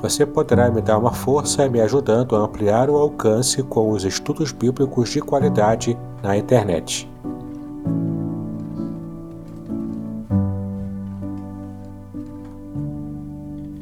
[0.00, 4.50] Você poderá me dar uma força me ajudando a ampliar o alcance com os estudos
[4.50, 7.06] bíblicos de qualidade na internet.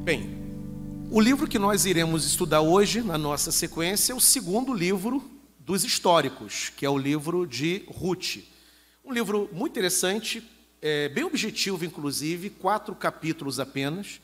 [0.03, 0.37] Bem,
[1.09, 5.23] o livro que nós iremos estudar hoje, na nossa sequência, é o segundo livro
[5.61, 8.39] dos históricos, que é o livro de Ruth.
[9.05, 10.43] Um livro muito interessante,
[10.81, 14.21] é, bem objetivo, inclusive, quatro capítulos apenas.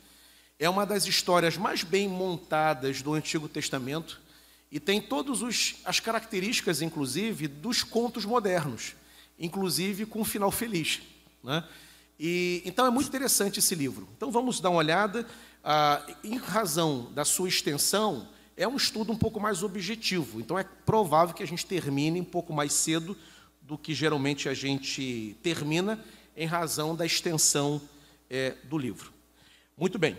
[0.58, 4.20] É uma das histórias mais bem montadas do Antigo Testamento
[4.72, 5.40] e tem todas
[5.84, 8.96] as características, inclusive, dos contos modernos,
[9.38, 11.00] inclusive com um final feliz.
[11.44, 11.62] Né?
[12.18, 14.08] E, então é muito interessante esse livro.
[14.16, 15.24] Então vamos dar uma olhada.
[15.62, 20.40] Ah, em razão da sua extensão, é um estudo um pouco mais objetivo.
[20.40, 23.16] Então é provável que a gente termine um pouco mais cedo
[23.62, 26.04] do que geralmente a gente termina,
[26.36, 27.80] em razão da extensão
[28.28, 29.12] é, do livro.
[29.76, 30.16] Muito bem.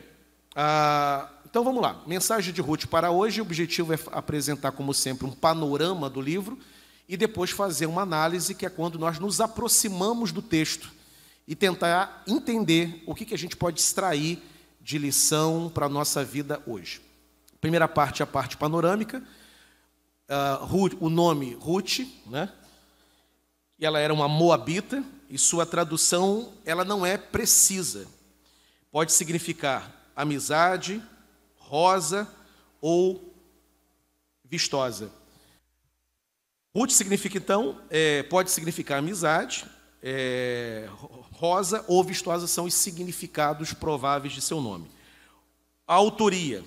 [0.61, 2.03] Ah, então vamos lá.
[2.05, 3.39] Mensagem de Ruth para hoje.
[3.39, 6.59] O objetivo é apresentar, como sempre, um panorama do livro
[7.07, 10.91] e depois fazer uma análise, que é quando nós nos aproximamos do texto
[11.47, 14.43] e tentar entender o que, que a gente pode extrair
[14.81, 16.99] de lição para a nossa vida hoje.
[17.61, 19.23] Primeira parte a parte panorâmica.
[20.27, 22.51] Uh, Ruth, o nome Ruth, né?
[23.79, 28.07] E ela era uma moabita e sua tradução ela não é precisa.
[28.91, 31.01] Pode significar amizade,
[31.55, 32.29] rosa
[32.81, 33.33] ou
[34.43, 35.09] vistosa.
[36.75, 39.65] Ruth significa então, é, pode significar amizade,
[40.03, 40.89] é,
[41.31, 44.91] rosa ou vistosa são os significados prováveis de seu nome.
[45.87, 46.65] A autoria.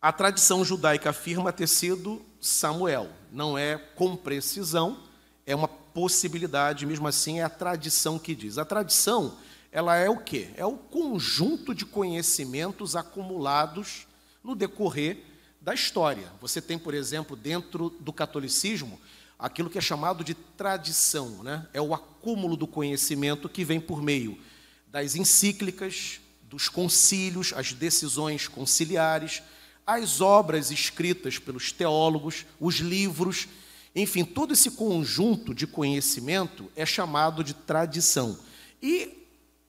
[0.00, 3.10] A tradição judaica afirma ter sido Samuel.
[3.30, 5.02] Não é com precisão,
[5.44, 8.56] é uma possibilidade, mesmo assim é a tradição que diz.
[8.56, 9.36] A tradição
[9.76, 10.48] ela é o quê?
[10.56, 14.06] É o conjunto de conhecimentos acumulados
[14.42, 15.22] no decorrer
[15.60, 16.32] da história.
[16.40, 18.98] Você tem, por exemplo, dentro do catolicismo,
[19.38, 21.68] aquilo que é chamado de tradição, né?
[21.74, 24.40] É o acúmulo do conhecimento que vem por meio
[24.86, 29.42] das encíclicas, dos concílios, as decisões conciliares,
[29.86, 33.46] as obras escritas pelos teólogos, os livros,
[33.94, 38.38] enfim, todo esse conjunto de conhecimento é chamado de tradição.
[38.82, 39.25] E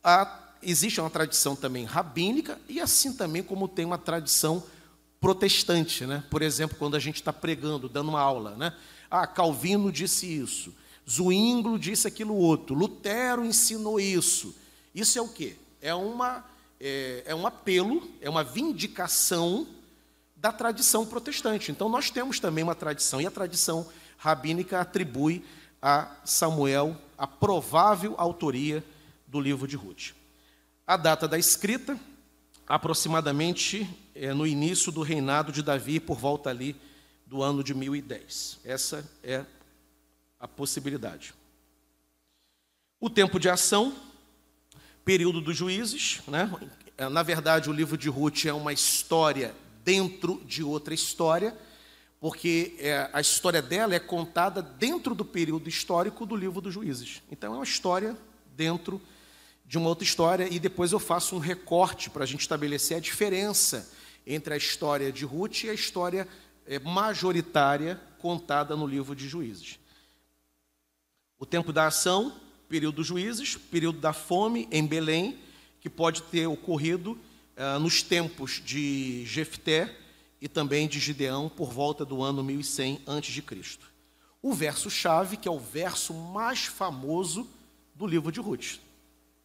[0.07, 4.63] a, existe uma tradição também rabínica e assim também como tem uma tradição
[5.19, 6.23] protestante, né?
[6.29, 8.73] Por exemplo, quando a gente está pregando, dando uma aula, né?
[9.11, 10.73] Ah, Calvino disse isso,
[11.09, 14.55] Zwinglo disse aquilo outro, Lutero ensinou isso.
[14.95, 15.57] Isso é o quê?
[15.81, 16.45] É uma
[16.79, 19.67] é, é um apelo, é uma vindicação
[20.37, 21.69] da tradição protestante.
[21.69, 23.85] Então nós temos também uma tradição e a tradição
[24.17, 25.43] rabínica atribui
[25.81, 28.81] a Samuel a provável autoria
[29.37, 30.13] do livro de Ruth.
[30.85, 31.97] A data da escrita,
[32.67, 36.75] aproximadamente é no início do reinado de Davi, por volta ali
[37.23, 38.61] do ano de 1010.
[38.65, 39.45] Essa é
[40.39, 41.35] a possibilidade.
[42.99, 43.95] O tempo de ação,
[45.05, 46.51] período dos juízes, né?
[47.11, 51.55] Na verdade, o livro de Ruth é uma história dentro de outra história,
[52.19, 57.21] porque é, a história dela é contada dentro do período histórico do livro dos juízes.
[57.31, 58.17] Então, é uma história
[58.55, 59.16] dentro de
[59.75, 63.91] uma outra história e depois eu faço um recorte para a gente estabelecer a diferença
[64.25, 66.27] entre a história de Ruth e a história
[66.65, 69.79] é, majoritária contada no livro de Juízes.
[71.37, 72.33] O tempo da ação,
[72.69, 75.37] período dos juízes, período da fome em Belém,
[75.79, 79.95] que pode ter ocorrido uh, nos tempos de Jefté
[80.41, 83.43] e também de Gideão por volta do ano 1100 a.C.
[84.41, 87.47] O verso chave, que é o verso mais famoso
[87.93, 88.79] do livro de Ruth.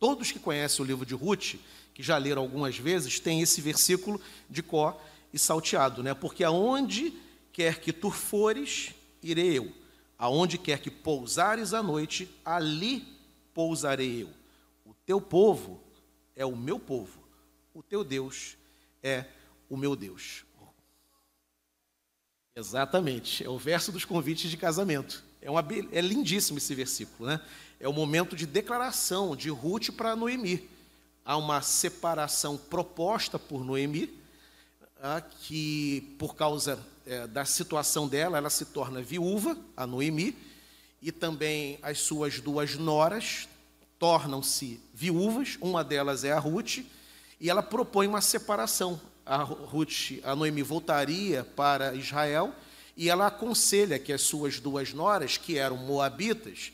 [0.03, 1.55] Todos que conhecem o livro de Ruth,
[1.95, 4.21] que já leram algumas vezes, têm esse versículo
[4.51, 5.01] de có
[5.33, 6.13] e salteado, né?
[6.13, 7.15] Porque aonde
[7.53, 9.73] quer que tu fores, irei eu.
[10.19, 13.07] Aonde quer que pousares à noite, ali
[13.55, 14.31] pousarei eu.
[14.85, 15.81] O teu povo
[16.35, 17.23] é o meu povo,
[17.73, 18.57] o teu Deus
[19.05, 19.27] é
[19.69, 20.45] o meu Deus.
[22.57, 25.23] Exatamente, é o verso dos convites de casamento.
[25.41, 27.41] É, uma, é lindíssimo esse versículo, né?
[27.83, 30.71] É o momento de declaração de Ruth para Noemi.
[31.25, 34.09] Há uma separação proposta por Noemi,
[35.03, 40.37] ah, que por causa é, da situação dela, ela se torna viúva, a Noemi,
[41.03, 43.49] e também as suas duas noras
[43.99, 46.85] tornam-se viúvas, uma delas é a Ruth,
[47.41, 52.55] e ela propõe uma separação a Ruth, a Noemi voltaria para Israel
[52.97, 56.73] e ela aconselha que as suas duas noras, que eram moabitas,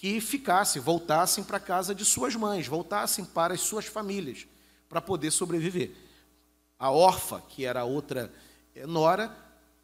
[0.00, 4.46] que ficassem, voltassem para a casa de suas mães, voltassem para as suas famílias,
[4.88, 5.94] para poder sobreviver.
[6.78, 8.32] A órfã, que era a outra
[8.74, 9.28] eh, nora,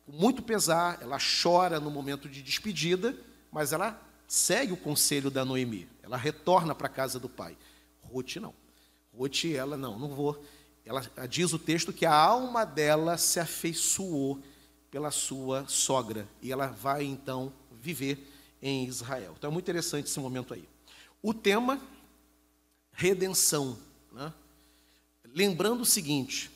[0.06, 3.14] com muito pesar, ela chora no momento de despedida,
[3.52, 7.54] mas ela segue o conselho da Noemi, ela retorna para a casa do pai.
[8.02, 8.54] Ruth não.
[9.12, 10.42] Ruth, ela não, não vou
[10.82, 14.40] ela diz o texto que a alma dela se afeiçoou
[14.88, 19.34] pela sua sogra e ela vai então viver em Israel.
[19.36, 20.68] Então é muito interessante esse momento aí.
[21.22, 21.80] O tema
[22.92, 23.78] redenção,
[24.12, 24.32] né?
[25.34, 26.50] lembrando o seguinte: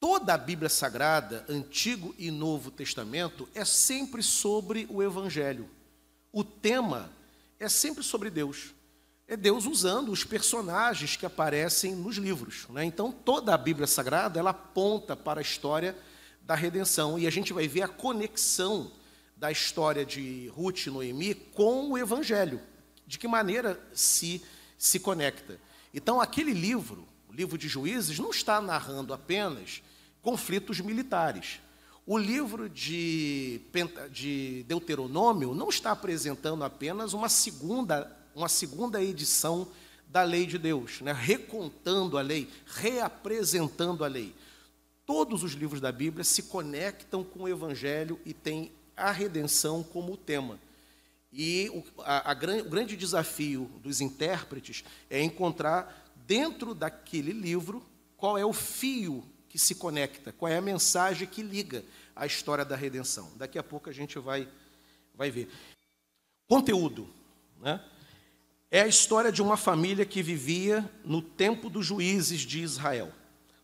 [0.00, 5.68] toda a Bíblia Sagrada, Antigo e Novo Testamento, é sempre sobre o Evangelho.
[6.32, 7.10] O tema
[7.58, 8.74] é sempre sobre Deus
[9.28, 12.66] é Deus usando os personagens que aparecem nos livros.
[12.70, 12.86] Né?
[12.86, 15.94] Então, toda a Bíblia Sagrada ela aponta para a história
[16.40, 18.90] da redenção e a gente vai ver a conexão
[19.38, 22.60] da história de Ruth e Noemi com o Evangelho.
[23.06, 24.42] De que maneira se,
[24.76, 25.58] se conecta.
[25.94, 29.82] Então, aquele livro, o livro de Juízes, não está narrando apenas
[30.20, 31.60] conflitos militares.
[32.04, 33.60] O livro de,
[34.10, 39.66] de Deuteronômio não está apresentando apenas uma segunda uma segunda edição
[40.06, 41.12] da lei de Deus, né?
[41.12, 44.32] recontando a lei, reapresentando a lei.
[45.04, 50.16] Todos os livros da Bíblia se conectam com o Evangelho e têm a redenção como
[50.16, 50.58] tema.
[51.32, 57.84] E o, a, a, o grande desafio dos intérpretes é encontrar dentro daquele livro
[58.16, 61.84] qual é o fio que se conecta, qual é a mensagem que liga
[62.14, 63.30] a história da redenção.
[63.36, 64.48] Daqui a pouco a gente vai,
[65.14, 65.48] vai ver.
[66.46, 67.08] Conteúdo.
[67.60, 67.82] Né?
[68.70, 73.12] É a história de uma família que vivia no tempo dos juízes de Israel,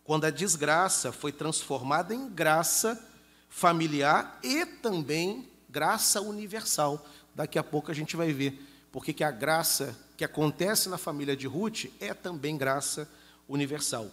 [0.02, 3.10] quando a desgraça foi transformada em graça
[3.54, 7.06] familiar e também graça universal.
[7.32, 8.60] Daqui a pouco a gente vai ver
[8.90, 13.08] porque que a graça que acontece na família de Ruth é também graça
[13.48, 14.10] universal.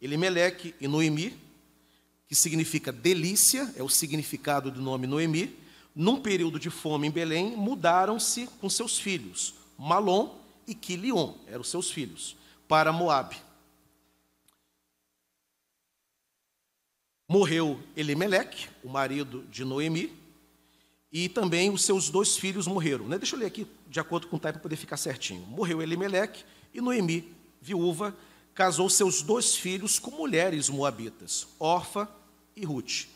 [0.00, 1.38] Elimeleque e Noemi,
[2.28, 5.58] que significa delícia, é o significado do nome Noemi,
[5.94, 9.54] num período de fome em Belém, mudaram-se com seus filhos.
[9.78, 12.36] Malom e Quilion, eram seus filhos,
[12.68, 13.36] para Moabe.
[17.32, 20.12] Morreu Elimeleque, o marido de Noemi,
[21.10, 23.08] e também os seus dois filhos morreram.
[23.08, 23.16] Né?
[23.16, 25.40] Deixa eu ler aqui de acordo com o tempo para poder ficar certinho.
[25.46, 26.44] Morreu Elimeleque
[26.74, 28.14] e Noemi, viúva,
[28.54, 32.06] casou seus dois filhos com mulheres moabitas, Orfa
[32.54, 33.06] e Ruth.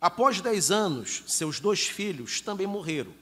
[0.00, 3.12] Após dez anos, seus dois filhos também morreram,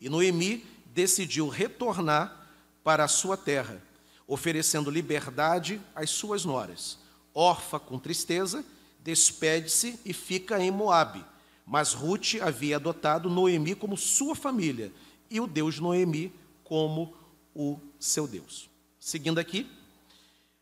[0.00, 2.48] e Noemi decidiu retornar
[2.84, 3.82] para a sua terra,
[4.28, 7.00] oferecendo liberdade às suas noras.
[7.34, 8.64] Orfa, com tristeza,
[9.04, 11.24] despede-se e fica em Moabe.
[11.66, 14.90] Mas Ruth havia adotado Noemi como sua família
[15.30, 16.32] e o Deus Noemi
[16.64, 17.14] como
[17.54, 18.68] o seu Deus.
[18.98, 19.70] Seguindo aqui,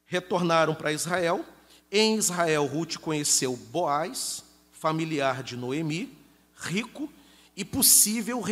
[0.04, 1.44] retornaram para Israel.
[1.90, 6.16] Em Israel, Ruth conheceu Boaz, familiar de Noemi,
[6.56, 7.10] rico
[7.56, 8.42] e possível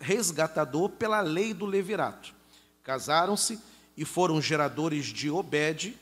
[0.00, 2.34] resgatador pela lei do levirato.
[2.82, 3.60] Casaram-se
[3.96, 5.96] e foram geradores de Obed,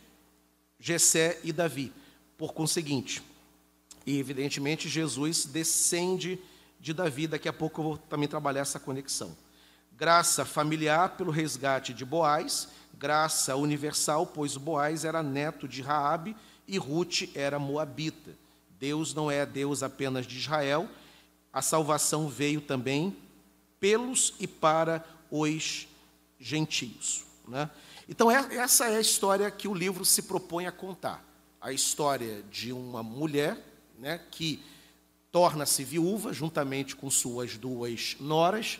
[0.79, 1.93] Jessé e Davi.
[2.37, 3.23] Por conseguinte,
[4.07, 6.39] e evidentemente Jesus descende
[6.79, 9.37] de Davi, daqui a pouco eu vou também trabalhar essa conexão.
[9.93, 16.37] Graça familiar pelo resgate de Boaz, graça universal, pois Boaz era neto de Raabe
[16.69, 18.31] e Ruth era moabita.
[18.79, 20.89] Deus não é Deus apenas de Israel,
[21.53, 23.17] a salvação veio também
[23.81, 25.89] pelos e para os
[26.39, 27.25] gentios.
[27.49, 27.71] Né?
[28.09, 31.25] Então, é, essa é a história que o livro se propõe a contar.
[31.67, 33.59] A história de uma mulher
[33.99, 34.63] né, que
[35.33, 38.79] torna-se viúva juntamente com suas duas noras,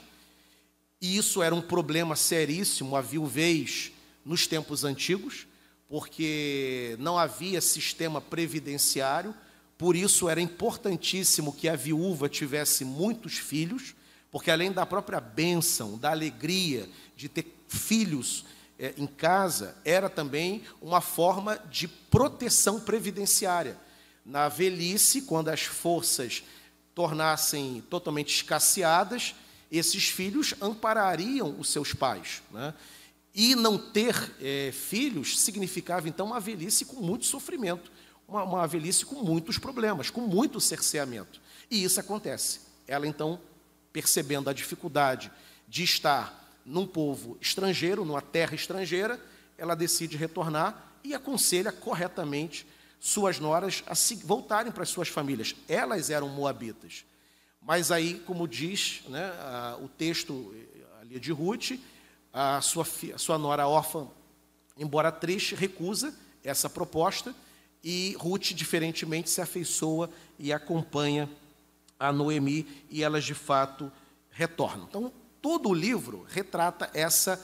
[1.01, 3.91] e isso era um problema seríssimo, a viuvez
[4.25, 5.49] nos tempos antigos,
[5.89, 9.35] porque não havia sistema previdenciário,
[9.77, 13.97] por isso era importantíssimo que a viúva tivesse muitos filhos,
[14.31, 18.45] Porque além da própria bênção, da alegria de ter filhos
[18.79, 23.79] é, em casa, era também uma forma de proteção previdenciária.
[24.25, 26.43] Na velhice, quando as forças
[26.95, 29.35] tornassem totalmente escasseadas,
[29.71, 32.43] esses filhos amparariam os seus pais.
[32.51, 32.75] Né?
[33.35, 37.91] E não ter é, filhos significava, então, uma velhice com muito sofrimento,
[38.27, 41.41] uma, uma velhice com muitos problemas, com muito cerceamento.
[41.71, 42.61] E isso acontece.
[42.87, 43.41] Ela, então,
[43.93, 45.31] percebendo a dificuldade
[45.69, 49.21] de estar num povo estrangeiro, numa terra estrangeira,
[49.57, 52.67] ela decide retornar e aconselha corretamente
[52.99, 53.95] suas noras a
[54.27, 55.55] voltarem para as suas famílias.
[55.69, 57.05] Elas eram moabitas.
[57.63, 61.79] Mas aí, como diz né, a, o texto eh, ali de Ruth,
[62.33, 64.09] a sua, a sua nora órfã,
[64.77, 67.35] embora triste, recusa essa proposta
[67.83, 71.31] e Ruth, diferentemente, se afeiçoa e acompanha
[71.99, 73.91] a Noemi e elas de fato
[74.31, 74.87] retornam.
[74.89, 75.13] Então,
[75.47, 77.41] todo o livro retrata essa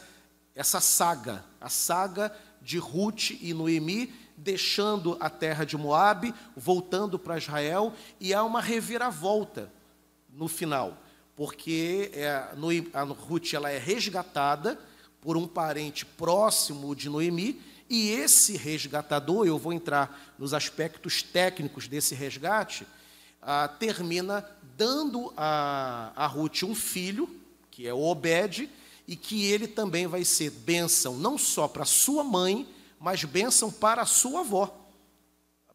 [0.56, 7.38] essa saga, a saga de Ruth e Noemi deixando a terra de Moabe, voltando para
[7.38, 9.72] Israel e há uma reviravolta
[10.28, 11.00] no final,
[11.36, 12.28] porque é,
[12.92, 14.76] a Ruth ela é resgatada
[15.20, 21.86] por um parente próximo de Noemi, e esse resgatador, eu vou entrar nos aspectos técnicos
[21.86, 22.84] desse resgate,
[23.40, 24.44] ah, termina
[24.76, 27.41] dando a, a Ruth um filho,
[27.72, 28.70] que é Obed,
[29.08, 32.68] e que ele também vai ser bênção não só para sua mãe,
[33.00, 34.78] mas bênção para a sua avó.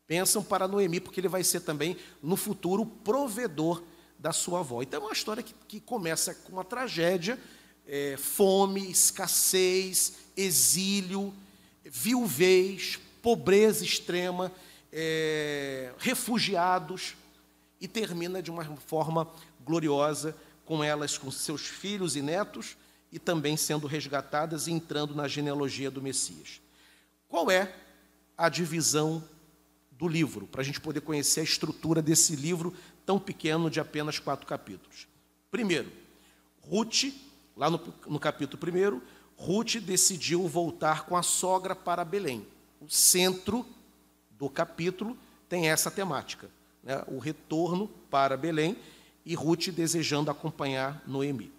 [0.07, 3.83] Bênção para Noemi, porque ele vai ser também, no futuro, provedor
[4.17, 4.81] da sua avó.
[4.81, 7.37] Então é uma história que, que começa com uma tragédia,
[7.85, 11.33] é, fome, escassez, exílio,
[11.83, 14.51] viuvez, pobreza extrema,
[14.93, 17.15] é, refugiados,
[17.81, 19.27] e termina de uma forma
[19.65, 20.35] gloriosa
[20.67, 22.75] com elas, com seus filhos e netos,
[23.09, 26.61] e também sendo resgatadas e entrando na genealogia do Messias.
[27.27, 27.73] Qual é
[28.37, 29.23] a divisão
[29.91, 32.73] do livro, para a gente poder conhecer a estrutura desse livro
[33.05, 35.07] tão pequeno de apenas quatro capítulos.
[35.49, 35.91] Primeiro,
[36.61, 37.05] Ruth,
[37.55, 39.01] lá no, no capítulo primeiro,
[39.35, 42.45] Ruth decidiu voltar com a sogra para Belém.
[42.79, 43.65] O centro
[44.31, 45.17] do capítulo
[45.49, 46.49] tem essa temática,
[46.83, 47.03] né?
[47.07, 48.77] o retorno para Belém
[49.27, 51.51] e Ruth desejando acompanhar Noemi.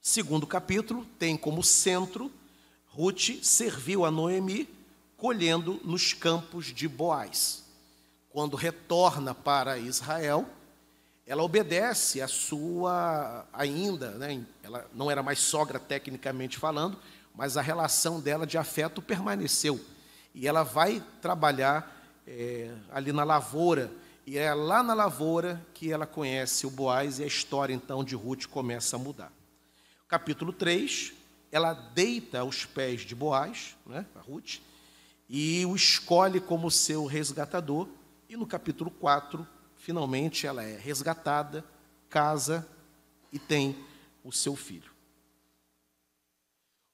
[0.00, 2.32] Segundo capítulo tem como centro
[2.86, 4.68] Ruth serviu a Noemi
[5.16, 7.62] colhendo nos campos de Boaz
[8.32, 10.46] quando retorna para Israel,
[11.26, 16.98] ela obedece a sua ainda, né, ela não era mais sogra tecnicamente falando,
[17.34, 19.78] mas a relação dela de afeto permaneceu.
[20.34, 23.90] E ela vai trabalhar é, ali na lavoura,
[24.26, 28.14] e é lá na lavoura que ela conhece o Boaz e a história então de
[28.14, 29.32] Ruth começa a mudar.
[30.06, 31.12] Capítulo 3,
[31.50, 34.60] ela deita aos pés de Boaz, né, a Ruth,
[35.28, 37.88] e o escolhe como seu resgatador,
[38.28, 41.64] e no capítulo 4, finalmente ela é resgatada,
[42.08, 42.66] casa
[43.32, 43.76] e tem
[44.22, 44.92] o seu filho.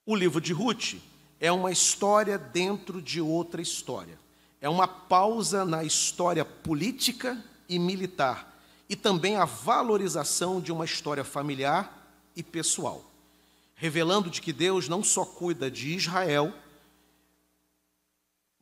[0.06, 0.94] O livro de Ruth
[1.38, 4.18] é uma história dentro de outra história.
[4.60, 8.48] É uma pausa na história política e militar
[8.88, 11.94] e também a valorização de uma história familiar
[12.34, 13.04] e pessoal,
[13.74, 16.52] revelando de que Deus não só cuida de Israel,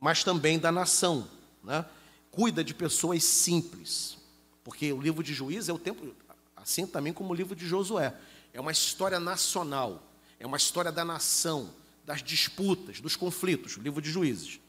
[0.01, 1.29] mas também da nação,
[1.63, 1.85] né?
[2.31, 4.19] cuida de pessoas simples.
[4.65, 6.13] Porque o livro de Juízes é o tempo,
[6.57, 8.15] assim também como o livro de Josué.
[8.53, 10.03] É uma história nacional,
[10.41, 11.73] é uma história da nação,
[12.05, 14.61] das disputas, dos conflitos, o livro de Juízes.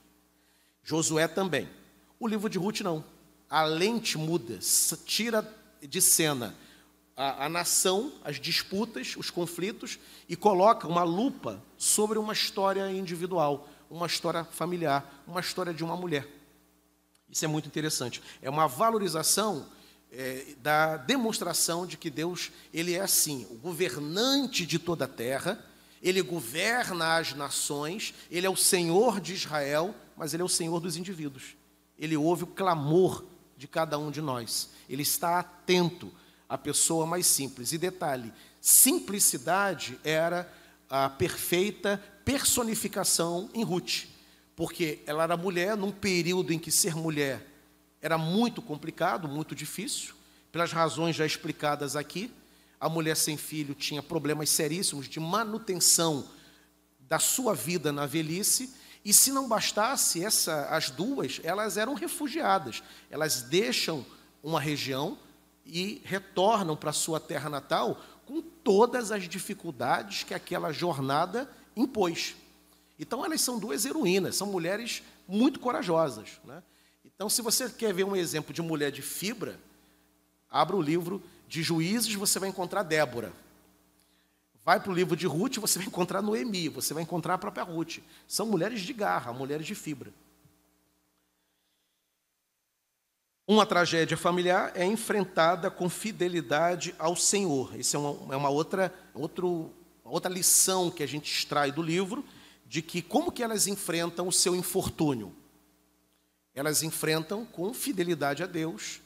[0.87, 1.67] Josué também.
[2.17, 3.03] O livro de Ruth não.
[3.49, 4.57] A lente muda,
[5.05, 5.45] tira
[5.81, 6.55] de cena
[7.13, 13.67] a, a, nação, as disputas, os conflitos e coloca uma lupa sobre uma história individual,
[13.89, 16.25] uma história familiar, uma história de uma mulher.
[17.29, 18.23] Isso é muito interessante.
[18.41, 19.67] É uma valorização
[20.09, 25.61] é, da demonstração de que Deus ele é assim, o governante de toda a terra.
[26.01, 28.13] Ele governa as nações.
[28.31, 31.55] Ele é o Senhor de Israel, mas ele é o Senhor dos indivíduos.
[31.97, 33.23] Ele ouve o clamor
[33.55, 34.69] de cada um de nós.
[34.89, 36.11] Ele está atento
[36.49, 37.71] à pessoa mais simples.
[37.71, 40.51] E detalhe: simplicidade era
[40.89, 44.07] a perfeita personificação em Ruth
[44.57, 47.45] porque ela era mulher num período em que ser mulher
[48.01, 50.15] era muito complicado, muito difícil,
[50.51, 52.33] pelas razões já explicadas aqui.
[52.79, 56.27] A mulher sem filho tinha problemas seríssimos de manutenção
[57.01, 58.73] da sua vida na velhice,
[59.07, 62.83] e se não bastasse essa, as duas, elas eram refugiadas.
[63.09, 64.05] Elas deixam
[64.43, 65.17] uma região
[65.65, 72.35] e retornam para sua terra natal com todas as dificuldades que aquela jornada impôs.
[72.99, 76.41] Então, elas são duas heroínas, são mulheres muito corajosas.
[76.43, 76.61] Né?
[77.05, 79.57] Então, se você quer ver um exemplo de mulher de fibra,
[80.51, 83.31] abra o livro de Juízes, você vai encontrar Débora.
[84.67, 87.63] Vai para o livro de Ruth, você vai encontrar Noemi, você vai encontrar a própria
[87.63, 87.99] Ruth.
[88.27, 90.11] São mulheres de garra, mulheres de fibra.
[93.47, 97.79] Uma tragédia familiar é enfrentada com fidelidade ao Senhor.
[97.79, 99.71] Isso é uma, é uma outra, outro,
[100.03, 102.25] outra lição que a gente extrai do livro,
[102.65, 105.33] de que como que elas enfrentam o seu infortúnio.
[106.53, 108.99] Elas enfrentam com fidelidade a Deus,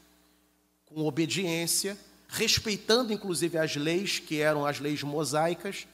[0.87, 1.95] com obediência,
[2.31, 5.85] respeitando inclusive as leis que eram as leis mosaicas.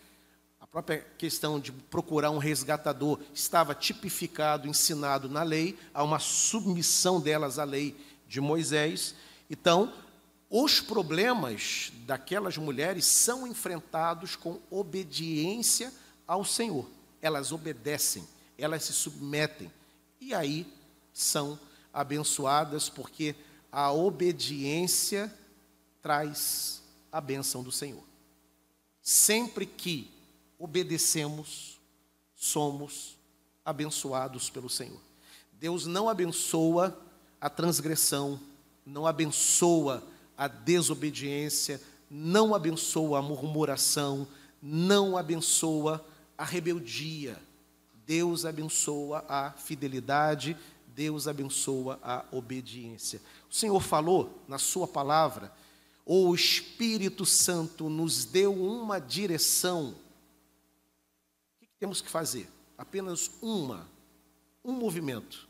[0.60, 7.20] A própria questão de procurar um resgatador estava tipificado, ensinado na lei, há uma submissão
[7.20, 7.96] delas à lei
[8.28, 9.16] de Moisés.
[9.50, 9.92] Então,
[10.48, 15.92] os problemas daquelas mulheres são enfrentados com obediência
[16.28, 16.88] ao Senhor.
[17.20, 18.28] Elas obedecem,
[18.60, 19.72] elas se submetem
[20.22, 20.72] e aí
[21.12, 21.60] são
[21.92, 23.36] abençoadas porque
[23.72, 25.34] a obediência
[26.08, 28.02] traz a bênção do Senhor.
[29.02, 30.10] Sempre que
[30.58, 31.82] obedecemos,
[32.34, 33.18] somos
[33.66, 35.02] abençoados pelo Senhor.
[35.52, 36.98] Deus não abençoa
[37.42, 38.40] a transgressão,
[38.86, 40.02] não abençoa
[40.38, 44.26] a desobediência, não abençoa a murmuração,
[44.62, 46.06] não abençoa
[46.38, 47.38] a rebeldia.
[48.06, 50.56] Deus abençoa a fidelidade,
[50.88, 53.20] Deus abençoa a obediência.
[53.52, 55.52] O Senhor falou na Sua palavra
[56.10, 62.50] o Espírito Santo nos deu uma direção, o que temos que fazer?
[62.78, 63.86] Apenas uma,
[64.64, 65.50] um movimento: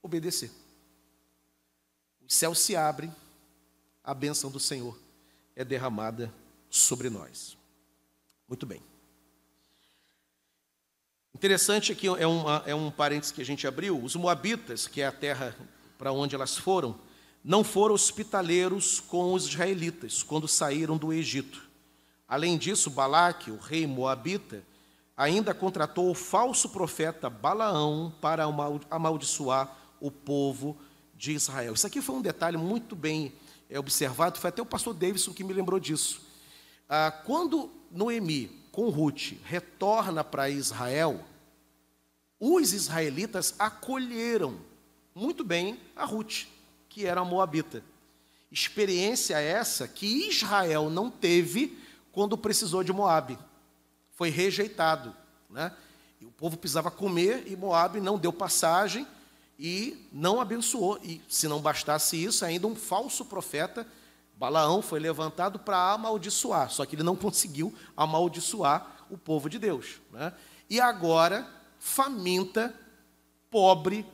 [0.00, 0.52] obedecer.
[2.24, 3.12] Os céus se abrem,
[4.04, 4.96] a bênção do Senhor
[5.56, 6.32] é derramada
[6.70, 7.58] sobre nós.
[8.46, 8.80] Muito bem.
[11.34, 14.00] Interessante aqui é, uma, é um parênteses que a gente abriu.
[14.00, 15.56] Os Moabitas, que é a terra
[15.98, 16.98] para onde elas foram,
[17.46, 21.62] não foram hospitaleiros com os israelitas quando saíram do Egito.
[22.26, 24.64] Além disso, Balaque, o rei moabita,
[25.16, 28.44] ainda contratou o falso profeta Balaão para
[28.90, 30.76] amaldiçoar o povo
[31.14, 31.74] de Israel.
[31.74, 33.32] Isso aqui foi um detalhe muito bem
[33.70, 36.20] é, observado, foi até o pastor Davidson que me lembrou disso.
[36.88, 41.24] Ah, quando Noemi, com Ruth, retorna para Israel,
[42.40, 44.56] os israelitas acolheram
[45.14, 46.55] muito bem a Ruth
[46.96, 47.84] que era moabita.
[48.50, 51.78] Experiência essa que Israel não teve
[52.10, 53.38] quando precisou de Moabe.
[54.12, 55.14] Foi rejeitado,
[55.50, 55.76] né?
[56.22, 59.06] O povo precisava comer e Moabe não deu passagem
[59.58, 60.98] e não abençoou.
[61.02, 63.86] E se não bastasse isso, ainda um falso profeta,
[64.34, 66.70] Balaão, foi levantado para amaldiçoar.
[66.70, 70.00] Só que ele não conseguiu amaldiçoar o povo de Deus.
[70.10, 70.32] Né?
[70.70, 71.46] E agora,
[71.78, 72.74] faminta,
[73.50, 74.06] pobre,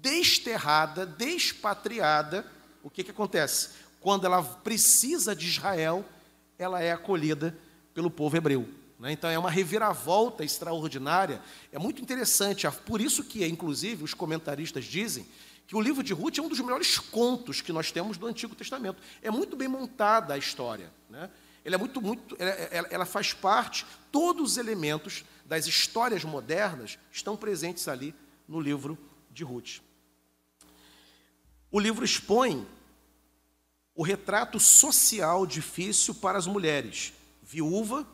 [0.00, 2.46] desterrada, despatriada,
[2.82, 3.70] o que, que acontece?
[4.00, 6.04] Quando ela precisa de Israel,
[6.58, 7.56] ela é acolhida
[7.92, 8.68] pelo povo hebreu.
[8.98, 9.12] Né?
[9.12, 11.40] Então é uma reviravolta extraordinária.
[11.72, 12.66] É muito interessante.
[12.86, 15.26] Por isso que, inclusive, os comentaristas dizem
[15.66, 18.54] que o livro de Ruth é um dos melhores contos que nós temos do Antigo
[18.54, 19.02] Testamento.
[19.20, 20.90] É muito bem montada a história.
[21.10, 21.28] Né?
[21.64, 23.84] Ela é muito, muito, ela, ela faz parte.
[24.10, 28.14] Todos os elementos das histórias modernas estão presentes ali
[28.48, 28.96] no livro
[29.30, 29.80] de Ruth.
[31.70, 32.66] O livro expõe
[33.94, 38.06] o retrato social difícil para as mulheres, viúva,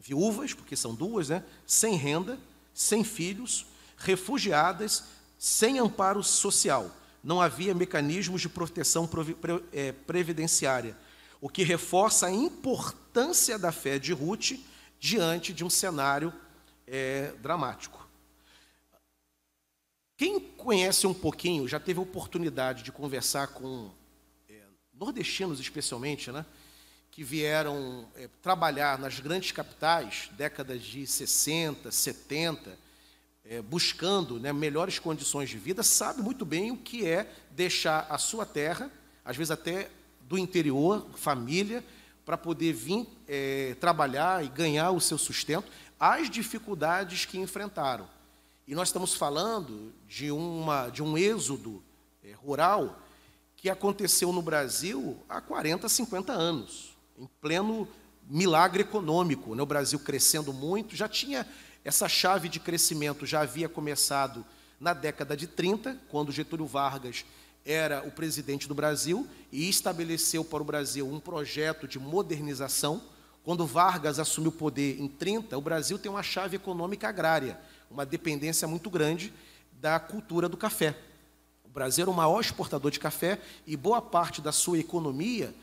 [0.00, 1.44] viúvas, porque são duas, né?
[1.66, 2.38] sem renda,
[2.72, 5.04] sem filhos, refugiadas,
[5.38, 6.90] sem amparo social.
[7.22, 9.08] Não havia mecanismos de proteção
[9.72, 10.96] é, previdenciária,
[11.40, 14.52] o que reforça a importância da fé de Ruth
[15.00, 16.32] diante de um cenário
[16.86, 18.03] é, dramático.
[20.16, 23.90] Quem conhece um pouquinho, já teve oportunidade de conversar com
[24.48, 26.46] é, nordestinos, especialmente, né,
[27.10, 32.78] que vieram é, trabalhar nas grandes capitais, décadas de 60, 70,
[33.44, 38.16] é, buscando né, melhores condições de vida, sabe muito bem o que é deixar a
[38.16, 38.90] sua terra,
[39.24, 41.84] às vezes até do interior, família,
[42.24, 48.08] para poder vir é, trabalhar e ganhar o seu sustento, as dificuldades que enfrentaram.
[48.66, 51.82] E nós estamos falando de, uma, de um êxodo
[52.22, 52.98] é, rural
[53.56, 57.86] que aconteceu no Brasil há 40, 50 anos, em pleno
[58.26, 59.54] milagre econômico.
[59.54, 59.62] Né?
[59.62, 61.46] O Brasil crescendo muito, já tinha
[61.84, 64.44] essa chave de crescimento, já havia começado
[64.80, 67.24] na década de 30, quando Getúlio Vargas
[67.66, 73.02] era o presidente do Brasil e estabeleceu para o Brasil um projeto de modernização
[73.42, 77.58] Quando Vargas assumiu o poder em 30, o Brasil tem uma chave econômica agrária,
[77.94, 79.32] uma dependência muito grande
[79.80, 80.98] da cultura do café.
[81.64, 85.54] O Brasil era o maior exportador de café e boa parte da sua economia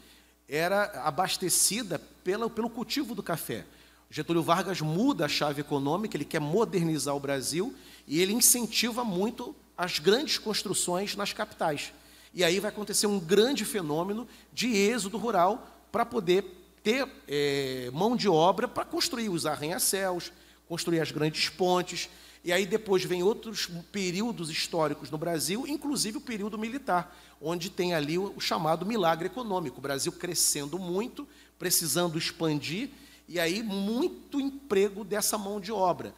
[0.48, 3.66] era abastecida pelo, pelo cultivo do café.
[4.10, 7.76] Getúlio Vargas muda a chave econômica, ele quer modernizar o Brasil
[8.08, 11.92] e ele incentiva muito as grandes construções nas capitais.
[12.34, 16.46] E aí vai acontecer um grande fenômeno de êxodo rural para poder
[16.82, 20.32] ter é, mão de obra para construir os arranha-céus,
[20.72, 22.10] construir as grandes pontes.
[22.44, 27.94] E aí depois vem outros períodos históricos no Brasil, inclusive o período militar, onde tem
[27.94, 29.78] ali o, chamado milagre econômico.
[29.78, 31.28] O Brasil crescendo muito,
[31.60, 32.90] precisando expandir
[33.28, 36.16] e aí muito emprego dessa mão de obra.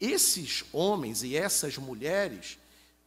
[0.00, 2.58] Esses homens e essas mulheres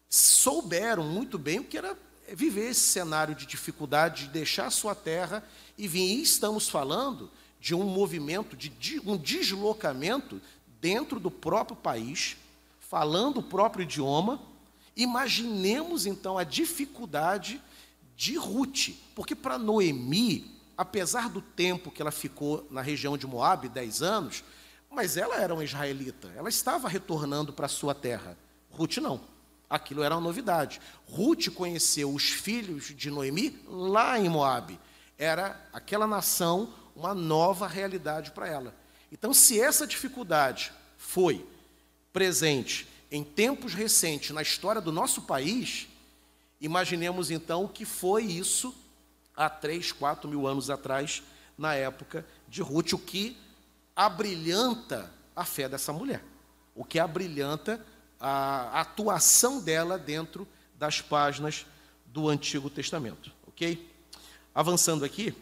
[0.07, 1.97] souberam muito bem o que era
[2.33, 5.43] viver esse cenário de dificuldade, de deixar sua terra
[5.77, 6.01] e vir.
[6.01, 10.41] E estamos falando de um movimento, de um deslocamento
[10.79, 12.37] dentro do próprio país,
[12.89, 14.41] falando o próprio idioma.
[14.97, 17.61] Imaginemos então a dificuldade
[18.17, 23.67] de Ruth, porque para Noemi apesar do tempo que ela ficou na região de Moab,
[23.67, 24.45] 10 anos,
[24.89, 28.37] mas ela era uma israelita, ela estava retornando para a sua terra.
[28.71, 29.19] Ruth não.
[29.69, 30.79] Aquilo era uma novidade.
[31.05, 34.79] Ruth conheceu os filhos de Noemi lá em Moab.
[35.17, 38.73] Era aquela nação uma nova realidade para ela.
[39.11, 41.45] Então, se essa dificuldade foi
[42.11, 45.87] presente em tempos recentes na história do nosso país,
[46.61, 48.73] imaginemos então o que foi isso
[49.35, 51.23] há três, quatro mil anos atrás,
[51.57, 53.37] na época de Ruth, o que
[53.95, 56.23] abrilhanta a fé dessa mulher,
[56.75, 57.83] o que abrilhanta
[58.19, 61.65] a atuação dela dentro das páginas
[62.05, 63.89] do Antigo Testamento, ok?
[64.53, 65.33] Avançando aqui,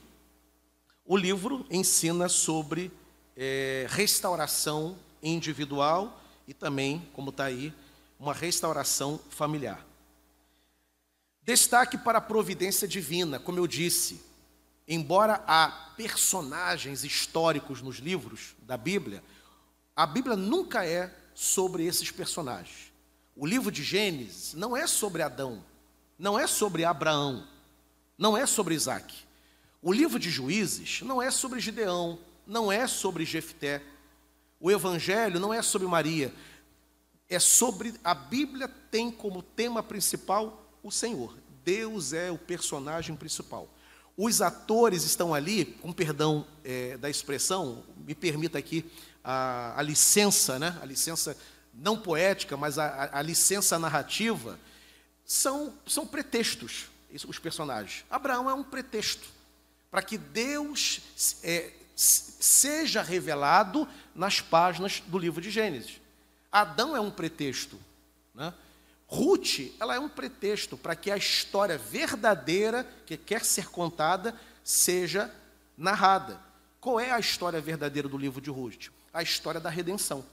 [1.05, 2.91] o livro ensina sobre
[3.35, 7.73] é, restauração individual e também, como está aí,
[8.19, 9.85] uma restauração familiar.
[11.43, 14.21] Destaque para a providência divina, como eu disse,
[14.87, 19.23] embora há personagens históricos nos livros da Bíblia,
[19.95, 22.91] a Bíblia nunca é sobre esses personagens.
[23.35, 25.63] O livro de Gênesis não é sobre Adão,
[26.17, 27.47] não é sobre Abraão,
[28.17, 29.13] não é sobre Isaac.
[29.81, 33.83] O livro de Juízes não é sobre Gideão, não é sobre Jefté.
[34.59, 36.33] O Evangelho não é sobre Maria,
[37.29, 37.93] é sobre.
[38.03, 41.35] A Bíblia tem como tema principal o Senhor.
[41.63, 43.69] Deus é o personagem principal.
[44.15, 48.83] Os atores estão ali, com perdão é, da expressão, me permita aqui
[49.23, 50.75] a, a, licença, né?
[50.81, 51.37] a licença
[51.71, 54.57] não poética, mas a, a licença narrativa,
[55.23, 56.87] são, são pretextos,
[57.27, 58.05] os personagens.
[58.09, 59.27] Abraão é um pretexto
[59.91, 61.01] para que Deus
[61.43, 63.87] é, seja revelado
[64.17, 66.01] nas páginas do livro de Gênesis.
[66.51, 67.79] Adão é um pretexto.
[68.33, 68.51] Né?
[69.07, 75.33] Ruth, ela é um pretexto para que a história verdadeira que quer ser contada seja
[75.77, 76.41] narrada.
[76.81, 78.87] Qual é a história verdadeira do livro de Ruth?
[79.13, 80.25] A história da redenção.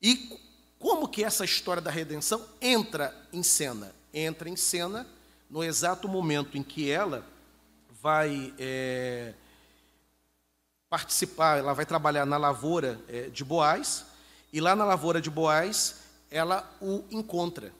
[0.00, 0.38] E
[0.78, 3.94] como que essa história da redenção entra em cena?
[4.12, 5.06] Entra em cena
[5.48, 7.26] no exato momento em que ela
[8.02, 9.32] vai é,
[10.92, 14.04] participar, ela vai trabalhar na lavoura é, de Boaz,
[14.52, 16.00] e lá na lavoura de Boaz,
[16.30, 17.72] ela o encontra.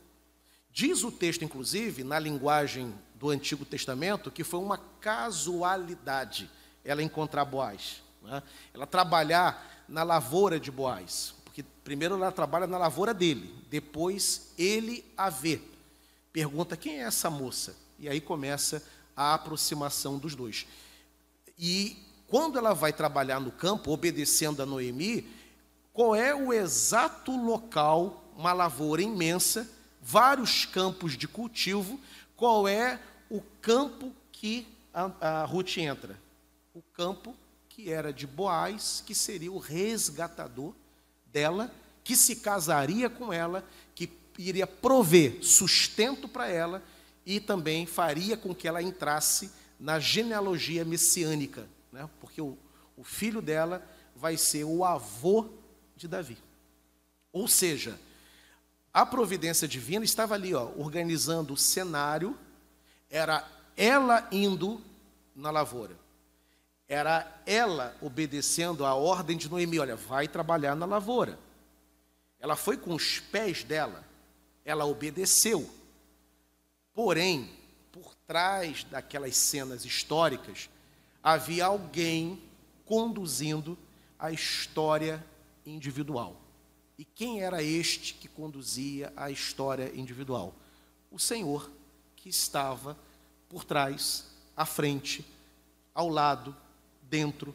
[0.72, 6.48] Diz o texto, inclusive, na linguagem do Antigo Testamento, que foi uma casualidade
[6.82, 8.02] ela encontrar Boaz.
[8.22, 8.42] Né?
[8.72, 11.34] Ela trabalhar na lavoura de Boaz.
[11.44, 15.60] Porque primeiro ela trabalha na lavoura dele, depois ele a vê.
[16.32, 17.76] Pergunta quem é essa moça?
[17.98, 18.82] E aí começa
[19.14, 20.66] a aproximação dos dois.
[21.58, 25.28] E quando ela vai trabalhar no campo, obedecendo a Noemi,
[25.92, 29.68] qual é o exato local uma lavoura imensa,
[30.00, 32.00] vários campos de cultivo.
[32.34, 36.18] Qual é o campo que a, a Ruth entra?
[36.74, 37.36] O campo
[37.68, 40.72] que era de Boaz, que seria o resgatador
[41.30, 41.70] dela,
[42.02, 43.62] que se casaria com ela,
[43.94, 46.82] que iria prover sustento para ela
[47.26, 52.08] e também faria com que ela entrasse na genealogia messiânica, né?
[52.20, 52.56] porque o,
[52.96, 55.48] o filho dela vai ser o avô
[55.96, 56.38] de Davi.
[57.32, 57.98] Ou seja,
[58.92, 62.36] a providência divina estava ali, ó, organizando o cenário,
[63.08, 64.80] era ela indo
[65.34, 65.96] na lavoura.
[66.88, 71.38] Era ela obedecendo a ordem de Noemi, olha, vai trabalhar na lavoura.
[72.38, 74.04] Ela foi com os pés dela,
[74.64, 75.68] ela obedeceu.
[76.92, 77.50] Porém,
[77.90, 80.68] por trás daquelas cenas históricas,
[81.22, 82.40] havia alguém
[82.84, 83.78] conduzindo
[84.18, 85.24] a história
[85.64, 86.40] individual.
[86.98, 90.54] E quem era este que conduzia a história individual?
[91.10, 91.70] O Senhor
[92.16, 92.96] que estava
[93.48, 95.24] por trás, à frente,
[95.94, 96.54] ao lado,
[97.02, 97.54] dentro,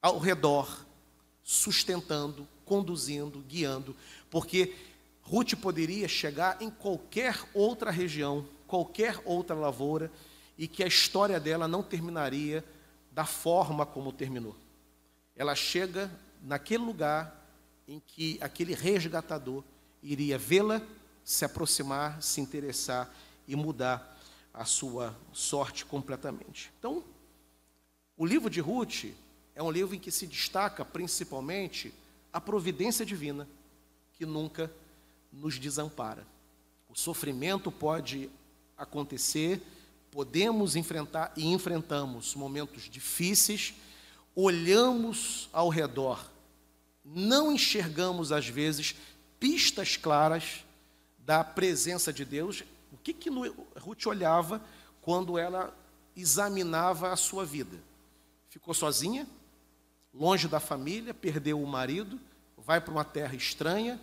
[0.00, 0.86] ao redor,
[1.42, 3.96] sustentando, conduzindo, guiando,
[4.30, 4.74] porque
[5.22, 10.12] Ruth poderia chegar em qualquer outra região, qualquer outra lavoura,
[10.58, 12.64] e que a história dela não terminaria
[13.12, 14.56] da forma como terminou.
[15.36, 16.10] Ela chega
[16.42, 17.48] naquele lugar
[17.86, 19.62] em que aquele resgatador
[20.02, 20.82] iria vê-la,
[21.24, 23.08] se aproximar, se interessar
[23.46, 24.18] e mudar
[24.52, 26.72] a sua sorte completamente.
[26.78, 27.04] Então,
[28.16, 29.04] o livro de Ruth
[29.54, 31.94] é um livro em que se destaca principalmente
[32.32, 33.48] a providência divina,
[34.14, 34.70] que nunca
[35.32, 36.26] nos desampara.
[36.88, 38.30] O sofrimento pode
[38.76, 39.62] acontecer,
[40.10, 43.74] podemos enfrentar e enfrentamos momentos difíceis,
[44.34, 46.24] olhamos ao redor
[47.14, 48.94] não enxergamos, às vezes,
[49.40, 50.64] pistas claras
[51.18, 52.62] da presença de Deus.
[52.92, 54.62] O que, que Ruth olhava
[55.00, 55.74] quando ela
[56.14, 57.78] examinava a sua vida?
[58.50, 59.26] Ficou sozinha,
[60.12, 62.20] longe da família, perdeu o marido,
[62.56, 64.00] vai para uma terra estranha,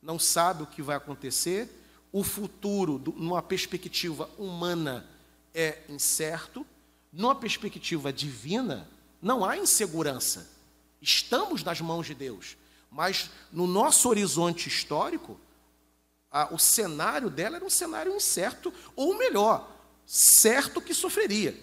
[0.00, 1.68] não sabe o que vai acontecer,
[2.10, 5.06] o futuro, numa perspectiva humana,
[5.54, 6.66] é incerto,
[7.12, 8.88] numa perspectiva divina,
[9.20, 10.50] não há insegurança.
[11.00, 12.56] Estamos nas mãos de Deus.
[12.90, 15.38] Mas no nosso horizonte histórico,
[16.30, 19.70] a, o cenário dela era um cenário incerto, ou melhor,
[20.06, 21.58] certo que sofreria.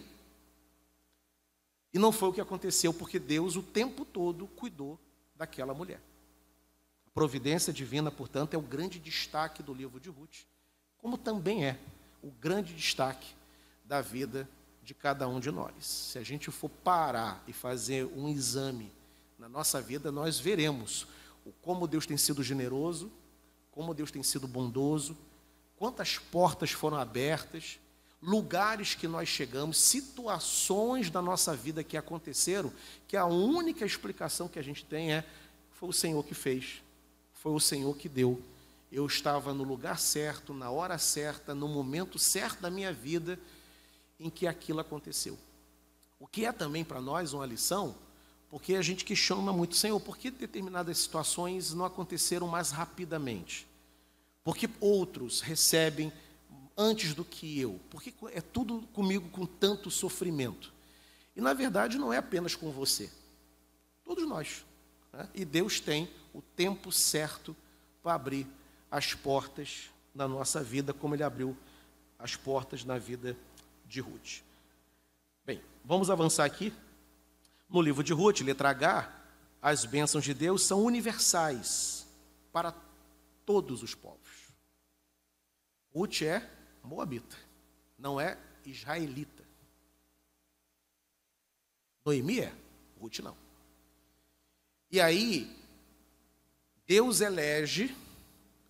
[1.94, 5.00] E não foi o que aconteceu, porque Deus o tempo todo cuidou
[5.36, 6.02] daquela mulher.
[7.08, 10.46] A providência divina, portanto, é o grande destaque do livro de Ruth,
[10.98, 11.80] como também é
[12.22, 13.39] o grande destaque
[13.90, 14.48] da vida
[14.84, 15.74] de cada um de nós.
[15.84, 18.94] Se a gente for parar e fazer um exame
[19.40, 21.08] na nossa vida, nós veremos
[21.44, 23.12] o como Deus tem sido generoso,
[23.72, 25.18] como Deus tem sido bondoso,
[25.76, 27.80] quantas portas foram abertas,
[28.22, 32.72] lugares que nós chegamos, situações da nossa vida que aconteceram,
[33.08, 35.26] que a única explicação que a gente tem é:
[35.72, 36.84] foi o Senhor que fez,
[37.34, 38.40] foi o Senhor que deu.
[38.92, 43.40] Eu estava no lugar certo, na hora certa, no momento certo da minha vida
[44.20, 45.38] em que aquilo aconteceu.
[46.20, 47.96] O que é também para nós uma lição
[48.50, 53.68] porque a gente questiona muito, Senhor, por que determinadas situações não aconteceram mais rapidamente?
[54.44, 56.12] Por que outros recebem
[56.76, 57.80] antes do que eu?
[57.92, 60.74] Por que é tudo comigo com tanto sofrimento?
[61.36, 63.12] E na verdade não é apenas com você,
[64.04, 64.66] todos nós.
[65.14, 65.30] Né?
[65.36, 67.56] E Deus tem o tempo certo
[68.02, 68.48] para abrir
[68.90, 71.56] as portas na nossa vida, como Ele abriu
[72.18, 73.38] as portas na vida de
[73.98, 74.44] Ruth.
[75.46, 76.74] Bem, vamos avançar aqui.
[77.68, 79.12] No livro de Ruth, letra H,
[79.62, 82.08] as bênçãos de Deus são universais
[82.52, 82.74] para
[83.46, 84.54] todos os povos.
[85.94, 86.48] Ruth é
[86.84, 87.36] moabita,
[87.98, 89.44] não é israelita.
[92.06, 92.54] Noemi é,
[93.00, 93.36] Ruth não.
[94.92, 95.56] E aí,
[96.88, 97.96] Deus elege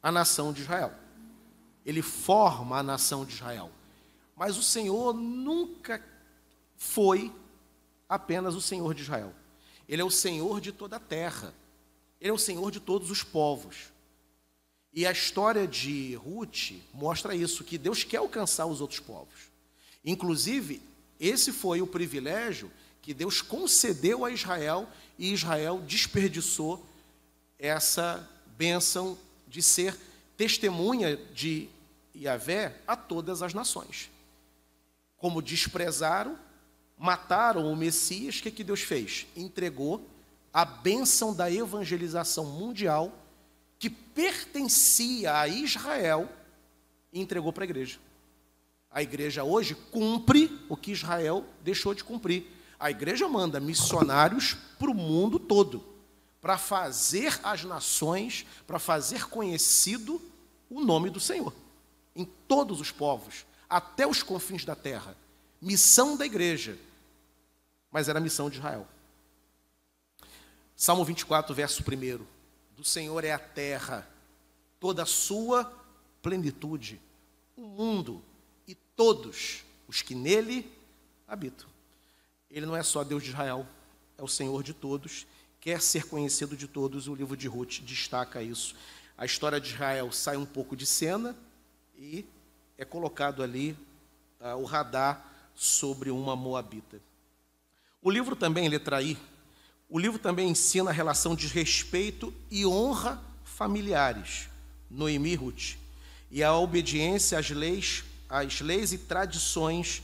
[0.02, 0.94] a nação de Israel.
[1.86, 3.72] Ele forma a nação de Israel.
[4.40, 6.02] Mas o Senhor nunca
[6.78, 7.30] foi
[8.08, 9.34] apenas o Senhor de Israel.
[9.86, 11.54] Ele é o Senhor de toda a terra.
[12.22, 13.92] Ele é o Senhor de todos os povos.
[14.94, 19.52] E a história de Ruth mostra isso, que Deus quer alcançar os outros povos.
[20.06, 20.82] Inclusive,
[21.20, 22.72] esse foi o privilégio
[23.02, 26.82] que Deus concedeu a Israel e Israel desperdiçou
[27.60, 28.26] essa
[28.58, 29.18] bênção
[29.50, 29.98] de ser
[30.38, 31.68] testemunha de
[32.16, 34.10] Yahvé a todas as nações.
[35.20, 36.40] Como desprezaram,
[36.98, 39.28] mataram o Messias, o que, que Deus fez?
[39.36, 40.10] Entregou
[40.52, 43.14] a bênção da evangelização mundial
[43.78, 46.28] que pertencia a Israel
[47.14, 48.00] e entregou para a igreja.
[48.92, 52.48] A igreja hoje cumpre o que Israel deixou de cumprir.
[52.80, 55.84] A igreja manda missionários para o mundo todo,
[56.42, 60.22] para fazer as nações, para fazer conhecido
[60.70, 61.54] o nome do Senhor,
[62.16, 65.16] em todos os povos, até os confins da terra.
[65.62, 66.78] Missão da igreja
[67.92, 68.88] mas era a missão de Israel.
[70.76, 72.26] Salmo 24, verso 1.
[72.76, 74.08] Do Senhor é a terra,
[74.80, 75.66] toda a sua
[76.22, 77.02] plenitude,
[77.56, 78.24] o mundo
[78.68, 80.72] e todos os que nele
[81.28, 81.68] habitam.
[82.50, 83.68] Ele não é só Deus de Israel,
[84.18, 85.28] é o Senhor de todos,
[85.60, 88.76] quer ser conhecido de todos, o livro de Ruth destaca isso.
[89.18, 91.36] A história de Israel sai um pouco de cena
[91.98, 92.26] e
[92.80, 93.78] é colocado ali
[94.40, 97.02] uh, o radar sobre uma moabita.
[98.02, 99.18] O livro também, letra I,
[99.90, 104.48] o livro também ensina a relação de respeito e honra familiares,
[104.90, 105.76] Noemi e Ruth,
[106.32, 110.02] e a obediência às leis, às leis e tradições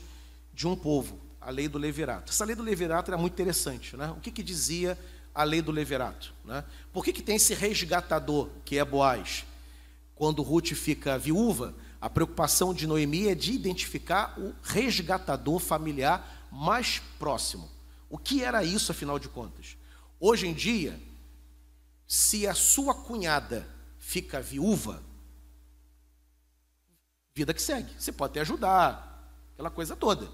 [0.52, 2.30] de um povo, a lei do levirato.
[2.30, 3.96] Essa lei do levirato era muito interessante.
[3.96, 4.10] Né?
[4.10, 4.98] O que, que dizia
[5.34, 6.34] a lei do levirato?
[6.44, 6.62] Né?
[6.92, 9.46] Por que, que tem esse resgatador, que é Boaz?
[10.14, 11.74] Quando Ruth fica viúva,
[12.06, 17.68] a preocupação de Noemi é de identificar o resgatador familiar mais próximo.
[18.08, 19.76] O que era isso, afinal de contas?
[20.20, 21.00] Hoje em dia,
[22.06, 25.02] se a sua cunhada fica viúva,
[27.34, 27.92] vida que segue.
[27.98, 30.30] Você pode até ajudar, aquela coisa toda.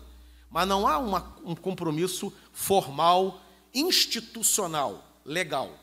[0.50, 3.40] Mas não há uma, um compromisso formal,
[3.72, 5.74] institucional, legal.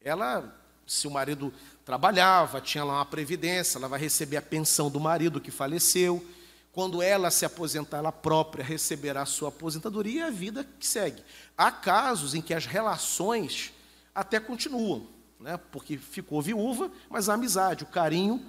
[0.00, 1.54] Ela, se o marido
[1.92, 6.26] trabalhava, tinha lá uma previdência, ela vai receber a pensão do marido que faleceu.
[6.72, 11.22] Quando ela se aposentar, ela própria receberá a sua aposentadoria e a vida que segue.
[11.54, 13.74] Há casos em que as relações
[14.14, 15.06] até continuam,
[15.38, 15.60] né?
[15.70, 18.42] porque ficou viúva, mas a amizade, o carinho,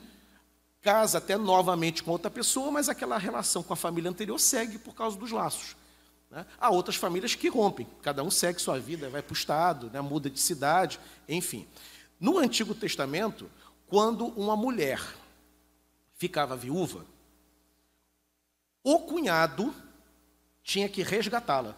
[0.81, 4.95] casa até novamente com outra pessoa, mas aquela relação com a família anterior segue por
[4.95, 5.75] causa dos laços.
[6.31, 6.45] Né?
[6.57, 9.99] Há outras famílias que rompem, cada um segue sua vida, vai para o Estado, né?
[9.99, 11.67] muda de cidade, enfim.
[12.23, 13.51] No Antigo Testamento,
[13.85, 15.01] quando uma mulher
[16.15, 17.05] ficava viúva,
[18.81, 19.75] o cunhado
[20.63, 21.75] tinha que resgatá-la,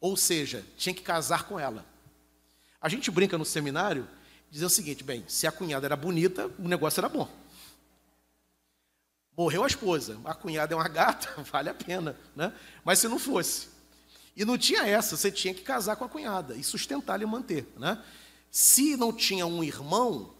[0.00, 1.84] ou seja, tinha que casar com ela.
[2.80, 4.08] A gente brinca no seminário,
[4.52, 7.28] dizendo o seguinte: bem, se a cunhada era bonita, o negócio era bom.
[9.36, 12.52] Morreu a esposa, a cunhada é uma gata, vale a pena, né?
[12.84, 13.68] Mas se não fosse.
[14.36, 17.66] E não tinha essa, você tinha que casar com a cunhada e sustentá-la e manter,
[17.76, 18.00] né?
[18.50, 20.34] Se não tinha um irmão,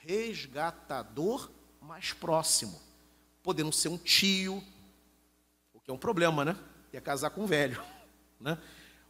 [0.00, 2.80] resgatador mais próximo,
[3.42, 4.62] podendo ser um tio,
[5.72, 6.56] o que é um problema, né?
[6.92, 7.82] Ia casar com um velho,
[8.40, 8.58] né?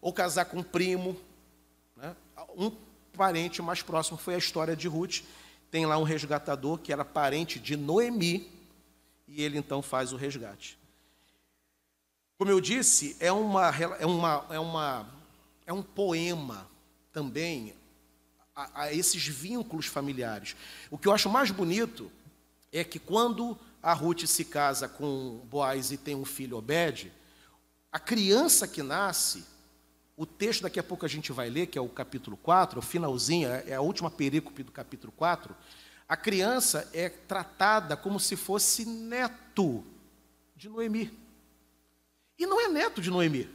[0.00, 1.18] Ou casar com um primo,
[1.96, 2.14] né?
[2.56, 2.70] Um
[3.16, 5.22] parente mais próximo foi a história de Ruth.
[5.70, 8.50] Tem lá um resgatador que era parente de Noemi,
[9.26, 10.78] e ele então faz o resgate.
[12.36, 15.06] Como eu disse, é, uma, é, uma, é, uma,
[15.66, 16.66] é um poema
[17.12, 17.74] também
[18.60, 20.56] a, a esses vínculos familiares.
[20.90, 22.10] O que eu acho mais bonito
[22.72, 27.12] é que quando a Ruth se casa com Boaz e tem um filho Obed,
[27.90, 29.44] a criança que nasce,
[30.16, 32.82] o texto daqui a pouco a gente vai ler, que é o capítulo 4, o
[32.82, 35.56] finalzinho, é a última perícope do capítulo 4,
[36.06, 39.84] a criança é tratada como se fosse neto
[40.54, 41.16] de Noemi.
[42.38, 43.48] E não é neto de Noemi,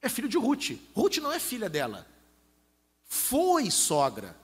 [0.00, 0.72] é filho de Ruth.
[0.94, 2.13] Ruth não é filha dela
[3.14, 4.36] foi sogra,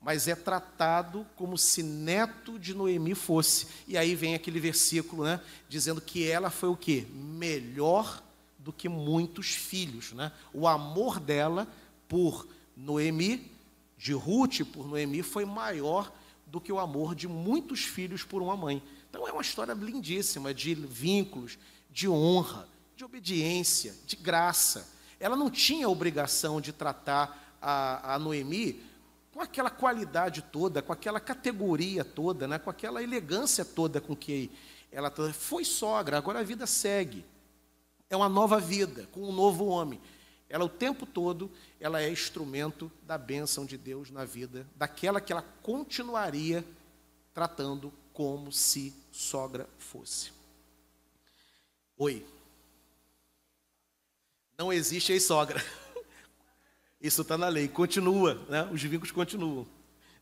[0.00, 3.66] mas é tratado como se neto de Noemi fosse.
[3.86, 7.06] E aí vem aquele versículo, né, dizendo que ela foi o quê?
[7.12, 8.22] Melhor
[8.58, 10.32] do que muitos filhos, né?
[10.54, 11.68] O amor dela
[12.08, 13.50] por Noemi,
[13.98, 16.10] de Ruth por Noemi, foi maior
[16.46, 18.82] do que o amor de muitos filhos por uma mãe.
[19.10, 21.58] Então é uma história lindíssima de vínculos,
[21.90, 24.88] de honra, de obediência, de graça.
[25.20, 28.84] Ela não tinha obrigação de tratar a, a Noemi
[29.32, 34.50] com aquela qualidade toda, com aquela categoria toda, né, com aquela elegância toda com que
[34.92, 37.24] ela foi sogra, agora a vida segue.
[38.08, 40.00] É uma nova vida, com um novo homem.
[40.48, 41.50] Ela o tempo todo,
[41.80, 46.64] ela é instrumento da bênção de Deus na vida daquela que ela continuaria
[47.32, 50.30] tratando como se sogra fosse.
[51.96, 52.24] Oi.
[54.56, 55.60] Não existe ex-sogra.
[57.04, 58.66] Isso está na lei, continua, né?
[58.72, 59.66] os vínculos continuam.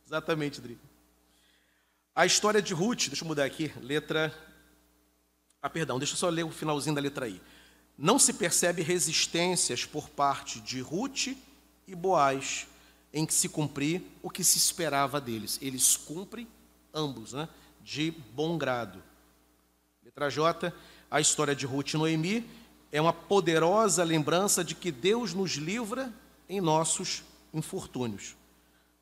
[0.04, 0.76] Exatamente, Dri.
[2.12, 4.36] A história de Ruth, deixa eu mudar aqui, letra.
[5.62, 7.40] Ah, perdão, deixa eu só ler o finalzinho da letra I.
[7.96, 11.28] Não se percebe resistências por parte de Ruth
[11.86, 12.66] e Boaz
[13.12, 15.60] em que se cumprir o que se esperava deles.
[15.62, 16.48] Eles cumprem
[16.92, 17.48] ambos, né?
[17.80, 19.00] de bom grado.
[20.04, 20.72] Letra J,
[21.08, 22.44] a história de Ruth e Noemi
[22.90, 26.12] é uma poderosa lembrança de que Deus nos livra
[26.48, 27.22] em nossos
[27.52, 28.36] infortúnios.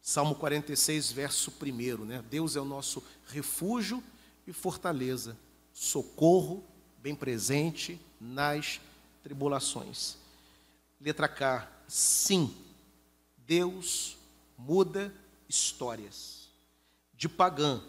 [0.01, 2.25] Salmo 46, verso 1, né?
[2.31, 4.03] Deus é o nosso refúgio
[4.47, 5.37] e fortaleza,
[5.73, 6.65] socorro
[6.99, 8.81] bem presente nas
[9.23, 10.17] tribulações.
[11.01, 12.55] Letra K, sim,
[13.47, 14.17] Deus
[14.57, 15.15] muda
[15.49, 16.49] histórias.
[17.15, 17.83] De pagã,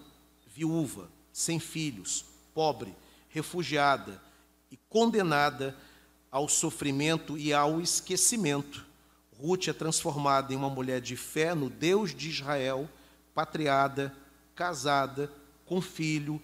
[0.48, 2.94] viúva, sem filhos, pobre,
[3.30, 4.22] refugiada
[4.70, 5.78] e condenada
[6.30, 8.86] ao sofrimento e ao esquecimento
[9.42, 12.88] Ruth é transformada em uma mulher de fé no Deus de Israel,
[13.34, 14.16] patriada,
[14.54, 15.34] casada,
[15.66, 16.40] com filho,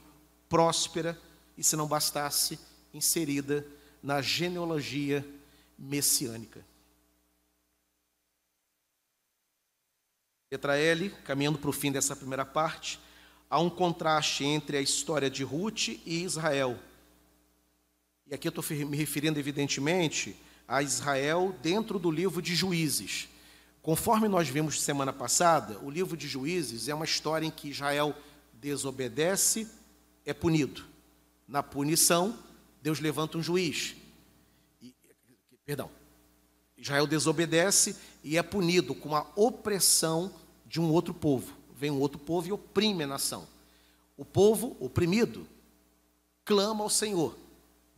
[0.50, 1.16] próspera
[1.56, 2.58] e, se não bastasse,
[2.92, 3.64] inserida
[4.02, 5.24] na genealogia
[5.78, 6.66] messiânica.
[10.50, 13.00] Letra L, caminhando para o fim dessa primeira parte,
[13.48, 16.80] há um contraste entre a história de Ruth e Israel.
[18.26, 20.36] E aqui eu estou me referindo, evidentemente,
[20.68, 23.30] a Israel dentro do livro de Juízes.
[23.82, 28.14] Conforme nós vimos semana passada, o livro de Juízes é uma história em que Israel
[28.54, 29.68] desobedece,
[30.26, 30.84] é punido.
[31.48, 32.38] Na punição,
[32.82, 33.96] Deus levanta um juiz.
[34.82, 34.94] E,
[35.66, 35.90] perdão.
[36.78, 40.32] Israel desobedece e é punido com a opressão
[40.66, 41.54] de um outro povo.
[41.76, 43.48] Vem um outro povo e oprime a nação.
[44.18, 45.48] O povo oprimido
[46.44, 47.38] clama ao Senhor.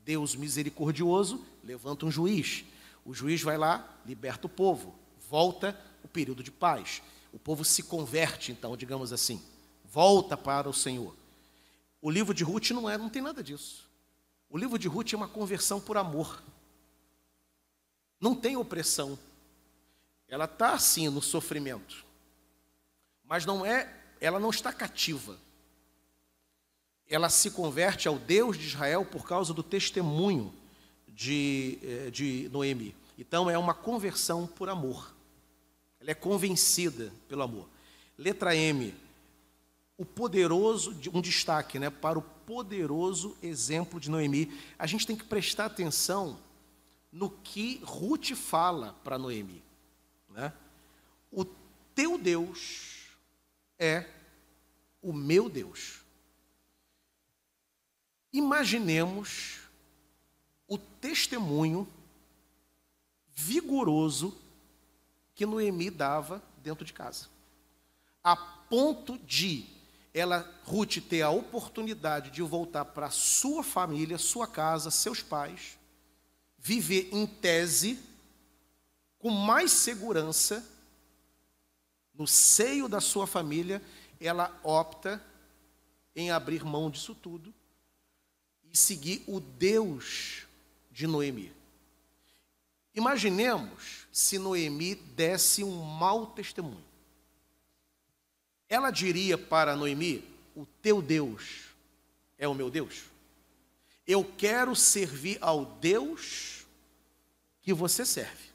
[0.05, 2.65] Deus misericordioso levanta um juiz.
[3.05, 4.95] O juiz vai lá, liberta o povo.
[5.29, 7.01] Volta o período de paz.
[7.31, 9.39] O povo se converte, então, digamos assim.
[9.85, 11.15] Volta para o Senhor.
[12.01, 13.87] O livro de Ruth não é, não tem nada disso.
[14.49, 16.41] O livro de Ruth é uma conversão por amor.
[18.19, 19.17] Não tem opressão.
[20.27, 22.03] Ela está assim no sofrimento.
[23.23, 25.37] Mas não é, ela não está cativa.
[27.07, 30.58] Ela se converte ao Deus de Israel por causa do testemunho
[31.19, 32.95] de, eh, de Noemi.
[33.17, 35.13] Então é uma conversão por amor.
[35.99, 37.67] Ela é convencida pelo amor.
[38.17, 38.95] Letra M,
[39.97, 44.49] o poderoso, um destaque né, para o poderoso exemplo de Noemi.
[44.79, 46.39] A gente tem que prestar atenção
[47.11, 49.61] no que Ruth fala para Noemi.
[50.29, 50.53] Né?
[51.33, 51.43] O
[51.93, 53.09] teu Deus
[53.77, 54.05] é
[55.01, 55.99] o meu Deus.
[58.31, 59.68] Imaginemos
[60.99, 61.87] testemunho
[63.33, 64.37] vigoroso
[65.33, 67.27] que Noemi dava dentro de casa,
[68.23, 69.65] a ponto de
[70.13, 75.77] ela, Ruth, ter a oportunidade de voltar para sua família, sua casa, seus pais,
[76.57, 77.99] viver em tese,
[79.17, 80.65] com mais segurança,
[82.13, 83.81] no seio da sua família,
[84.19, 85.23] ela opta
[86.15, 87.53] em abrir mão disso tudo
[88.69, 90.48] e seguir o Deus
[90.99, 91.49] de Noemi.
[92.93, 96.83] Imaginemos se Noemi desse um mau testemunho.
[98.67, 100.21] Ela diria para Noemi:
[100.53, 101.69] O teu Deus
[102.37, 103.05] é o meu Deus.
[104.05, 106.67] Eu quero servir ao Deus
[107.61, 108.49] que você serve.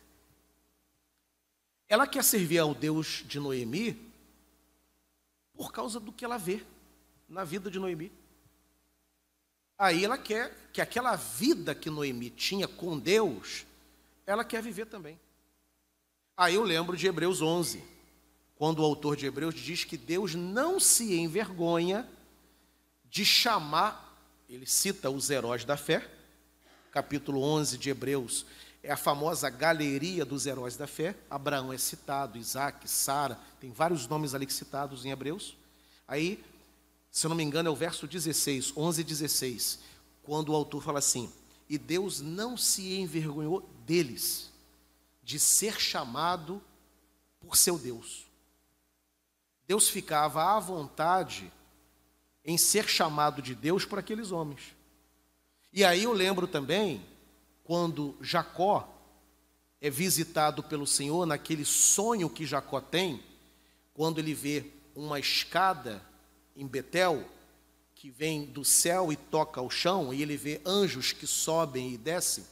[1.88, 3.98] Ela quer servir ao Deus de Noemi
[5.54, 6.62] por causa do que ela vê
[7.26, 8.12] na vida de Noemi.
[9.78, 13.66] Aí ela quer que aquela vida que Noemi tinha com Deus,
[14.26, 15.18] ela quer viver também.
[16.36, 17.94] Aí eu lembro de Hebreus 11
[18.56, 22.08] quando o autor de Hebreus diz que Deus não se envergonha
[23.04, 24.16] de chamar,
[24.48, 26.08] ele cita os heróis da fé,
[26.92, 28.46] capítulo 11 de Hebreus,
[28.82, 31.16] é a famosa galeria dos heróis da fé.
[31.28, 35.56] Abraão é citado, Isaac, Sara, tem vários nomes ali citados em Hebreus.
[36.06, 36.44] Aí,
[37.14, 39.78] se eu não me engano, é o verso 16, 11 e 16,
[40.24, 41.32] quando o autor fala assim:
[41.68, 44.50] E Deus não se envergonhou deles,
[45.22, 46.60] de ser chamado
[47.38, 48.24] por seu Deus.
[49.64, 51.52] Deus ficava à vontade
[52.44, 54.74] em ser chamado de Deus por aqueles homens.
[55.72, 57.00] E aí eu lembro também
[57.62, 58.92] quando Jacó
[59.80, 63.22] é visitado pelo Senhor naquele sonho que Jacó tem,
[63.94, 66.04] quando ele vê uma escada
[66.56, 67.28] em Betel
[67.94, 71.98] que vem do céu e toca ao chão, e ele vê anjos que sobem e
[71.98, 72.44] descem.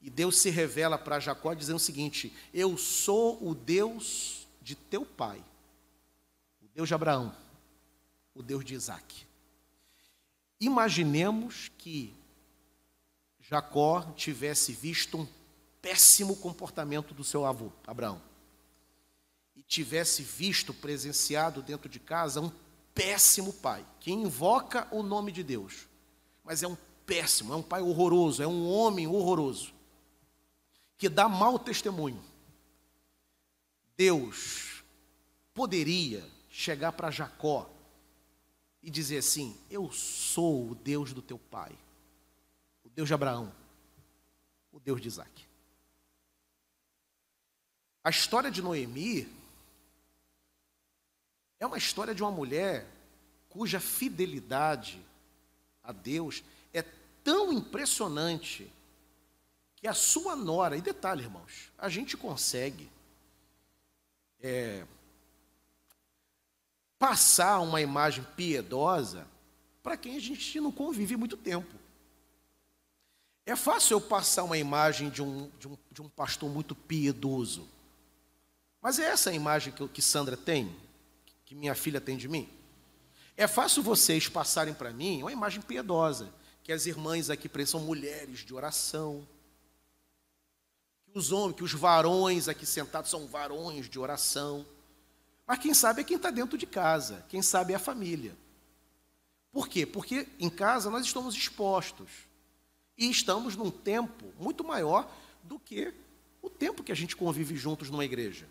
[0.00, 5.04] E Deus se revela para Jacó dizendo o seguinte: Eu sou o Deus de teu
[5.04, 5.42] pai
[6.74, 7.34] Deus de Abraão,
[8.34, 9.24] o Deus de Isaac.
[10.58, 12.12] Imaginemos que
[13.38, 15.28] Jacó tivesse visto um
[15.80, 18.20] péssimo comportamento do seu avô, Abraão,
[19.54, 22.50] e tivesse visto, presenciado dentro de casa, um
[22.94, 25.88] péssimo pai, que invoca o nome de Deus,
[26.44, 29.74] mas é um péssimo, é um pai horroroso, é um homem horroroso,
[30.96, 32.22] que dá mau testemunho.
[33.96, 34.84] Deus
[35.52, 37.68] poderia chegar para Jacó
[38.82, 41.72] e dizer assim: Eu sou o Deus do teu pai,
[42.84, 43.52] o Deus de Abraão,
[44.72, 45.44] o Deus de Isaac.
[48.02, 49.26] A história de Noemi
[51.64, 52.86] é uma história de uma mulher
[53.48, 55.00] cuja fidelidade
[55.82, 56.82] a Deus é
[57.22, 58.70] tão impressionante
[59.76, 62.90] que a sua nora, e detalhe, irmãos, a gente consegue
[64.40, 64.84] é,
[66.98, 69.26] passar uma imagem piedosa
[69.82, 71.74] para quem a gente não convive muito tempo.
[73.46, 77.68] É fácil eu passar uma imagem de um, de um, de um pastor muito piedoso.
[78.80, 80.74] Mas é essa a imagem que, que Sandra tem,
[81.54, 82.48] que minha filha tem de mim?
[83.36, 86.34] É fácil vocês passarem para mim uma imagem piedosa,
[86.64, 89.26] que as irmãs aqui são mulheres de oração,
[91.04, 94.66] que os homens, que os varões aqui sentados são varões de oração.
[95.46, 98.36] Mas quem sabe é quem está dentro de casa, quem sabe é a família.
[99.52, 99.86] Por quê?
[99.86, 102.10] Porque em casa nós estamos expostos.
[102.98, 105.08] E estamos num tempo muito maior
[105.44, 105.94] do que
[106.42, 108.48] o tempo que a gente convive juntos numa igreja.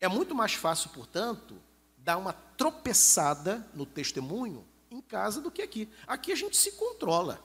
[0.00, 1.56] É muito mais fácil, portanto,
[2.04, 5.88] dar uma tropeçada no testemunho em casa do que aqui.
[6.06, 7.42] Aqui a gente se controla.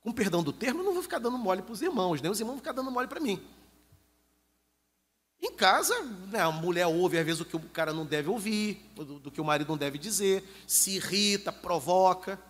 [0.00, 2.38] Com perdão do termo, eu não vou ficar dando mole para os irmãos, nem os
[2.38, 3.42] irmãos vão ficar dando mole para mim.
[5.40, 8.82] Em casa, né, a mulher ouve às vezes o que o cara não deve ouvir,
[8.94, 12.40] do, do que o marido não deve dizer, se irrita, provoca.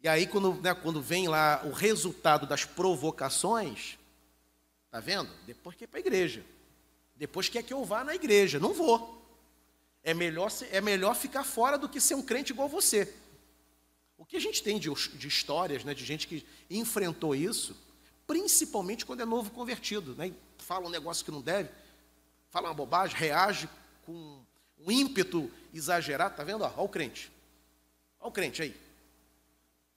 [0.00, 3.98] E aí, quando, né, quando vem lá o resultado das provocações,
[4.90, 5.30] tá vendo?
[5.46, 6.44] Depois que é para a igreja.
[7.14, 8.58] Depois quer que eu vá na igreja.
[8.58, 9.22] Não vou.
[10.02, 13.14] É melhor, é melhor ficar fora do que ser um crente igual você.
[14.18, 17.76] O que a gente tem de, de histórias, né, de gente que enfrentou isso,
[18.26, 21.68] principalmente quando é novo convertido, né, fala um negócio que não deve,
[22.50, 23.68] fala uma bobagem, reage
[24.04, 24.44] com
[24.78, 26.62] um ímpeto exagerado, tá vendo?
[26.62, 27.30] Olha o crente.
[28.18, 28.76] Olha o crente aí.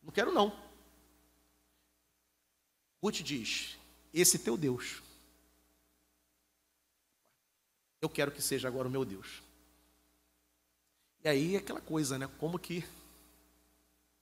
[0.03, 0.55] Não quero não.
[3.01, 3.78] Ruth diz:
[4.13, 5.01] Esse teu Deus
[8.06, 9.41] eu quero que seja agora o meu Deus.
[11.24, 12.30] E aí aquela coisa, né?
[12.38, 12.86] Como que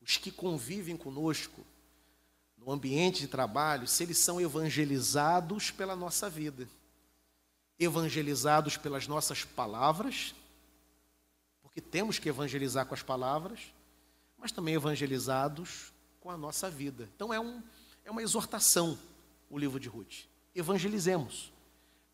[0.02, 1.66] os que convivem conosco
[2.58, 6.68] no ambiente de trabalho, se eles são evangelizados pela nossa vida,
[7.78, 10.34] evangelizados pelas nossas palavras,
[11.62, 13.74] porque temos que evangelizar com as palavras,
[14.38, 17.10] mas também evangelizados com a nossa vida.
[17.16, 17.62] Então é, um,
[18.06, 18.98] é uma exortação
[19.50, 20.26] o livro de Ruth.
[20.56, 21.52] Evangelizemos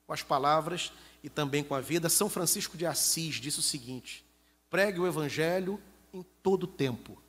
[0.05, 0.91] com as palavras
[1.23, 2.09] e também com a vida.
[2.09, 4.25] São Francisco de Assis disse o seguinte:
[4.69, 5.79] pregue o evangelho
[6.13, 7.21] em todo tempo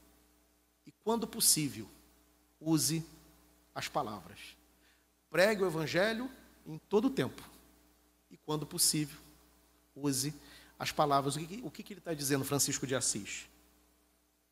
[0.87, 1.87] e, quando possível,
[2.61, 3.05] use
[3.75, 4.39] as palavras.
[5.31, 6.31] Pregue o evangelho
[6.67, 7.43] em todo tempo
[8.31, 9.19] e, quando possível,
[9.95, 10.35] use
[10.79, 11.37] as palavras.
[11.37, 13.49] O que, o que ele está dizendo, Francisco de Assis?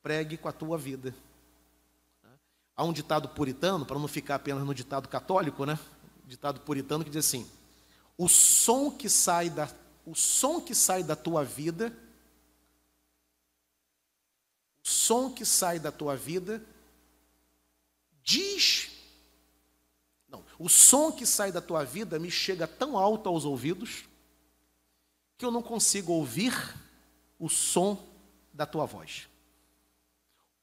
[0.02, 1.14] Pregue com a tua vida.
[2.76, 5.76] Há um ditado puritano, para não ficar apenas no ditado católico, né?
[6.24, 7.50] Ditado puritano que diz assim:
[8.18, 9.72] o som que sai da,
[10.04, 11.96] o som que sai da tua vida,
[14.84, 16.64] o som que sai da tua vida
[18.24, 18.90] diz
[20.28, 24.04] não, o som que sai da tua vida me chega tão alto aos ouvidos
[25.38, 26.52] que eu não consigo ouvir
[27.38, 28.04] o som
[28.52, 29.28] da tua voz.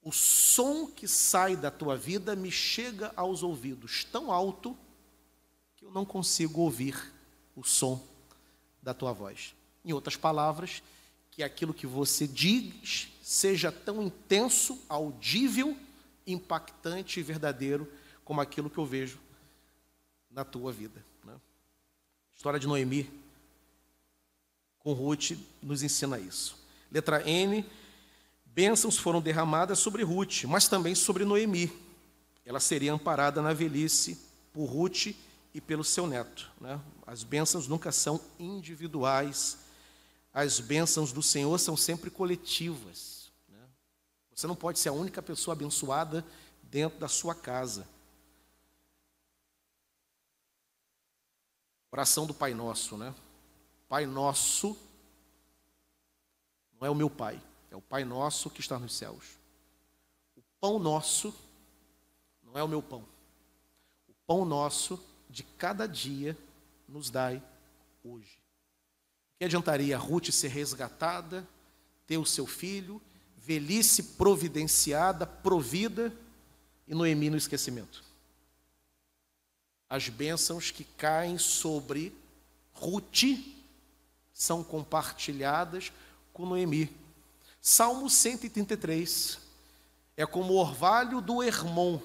[0.02, 4.78] O som que sai da tua vida me chega aos ouvidos tão alto
[5.78, 7.15] que eu não consigo ouvir
[7.56, 8.06] o som
[8.82, 9.56] da tua voz.
[9.84, 10.82] Em outras palavras,
[11.32, 15.78] que aquilo que você diz seja tão intenso, audível,
[16.26, 17.92] impactante e verdadeiro
[18.24, 19.20] como aquilo que eu vejo
[20.32, 21.04] na tua vida.
[21.24, 21.34] Né?
[21.34, 23.10] A história de Noemi
[24.80, 25.32] com Ruth
[25.62, 26.58] nos ensina isso.
[26.92, 27.66] Letra N,
[28.46, 31.72] bênçãos foram derramadas sobre Ruth, mas também sobre Noemi.
[32.46, 34.20] Ela seria amparada na velhice
[34.54, 35.08] por Ruth
[35.56, 36.52] e pelo seu neto.
[36.60, 36.82] Né?
[37.08, 39.58] As bênçãos nunca são individuais,
[40.34, 43.32] as bênçãos do Senhor são sempre coletivas.
[43.48, 43.66] Né?
[44.34, 46.26] Você não pode ser a única pessoa abençoada
[46.62, 47.88] dentro da sua casa.
[51.90, 53.16] Oração do Pai Nosso, né?
[53.88, 54.78] Pai Nosso
[56.74, 57.42] não é o meu Pai,
[57.72, 59.38] é o Pai Nosso que está nos céus.
[60.36, 61.34] O pão nosso
[62.44, 63.08] não é o meu pão.
[64.10, 66.38] O pão nosso de cada dia
[66.88, 67.42] nos dai
[68.04, 68.38] hoje.
[69.38, 71.48] Que adiantaria Ruth ser resgatada,
[72.08, 73.02] ter o seu filho,
[73.38, 76.14] velhice providenciada, provida
[76.88, 78.04] e Noemi no esquecimento?
[79.90, 82.16] As bênçãos que caem sobre
[82.74, 83.24] Ruth
[84.34, 85.92] são compartilhadas
[86.34, 86.90] com Noemi.
[87.62, 89.40] Salmo 133
[90.18, 92.00] é como o orvalho do Hermon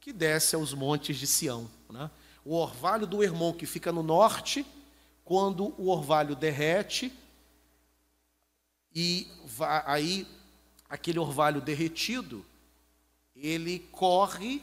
[0.00, 1.68] que desce aos montes de Sião.
[1.90, 2.10] Né?
[2.46, 4.64] O orvalho do Hermon, que fica no norte,
[5.24, 7.12] quando o orvalho derrete,
[8.94, 9.26] e
[9.84, 10.24] aí
[10.88, 12.46] aquele orvalho derretido,
[13.34, 14.62] ele corre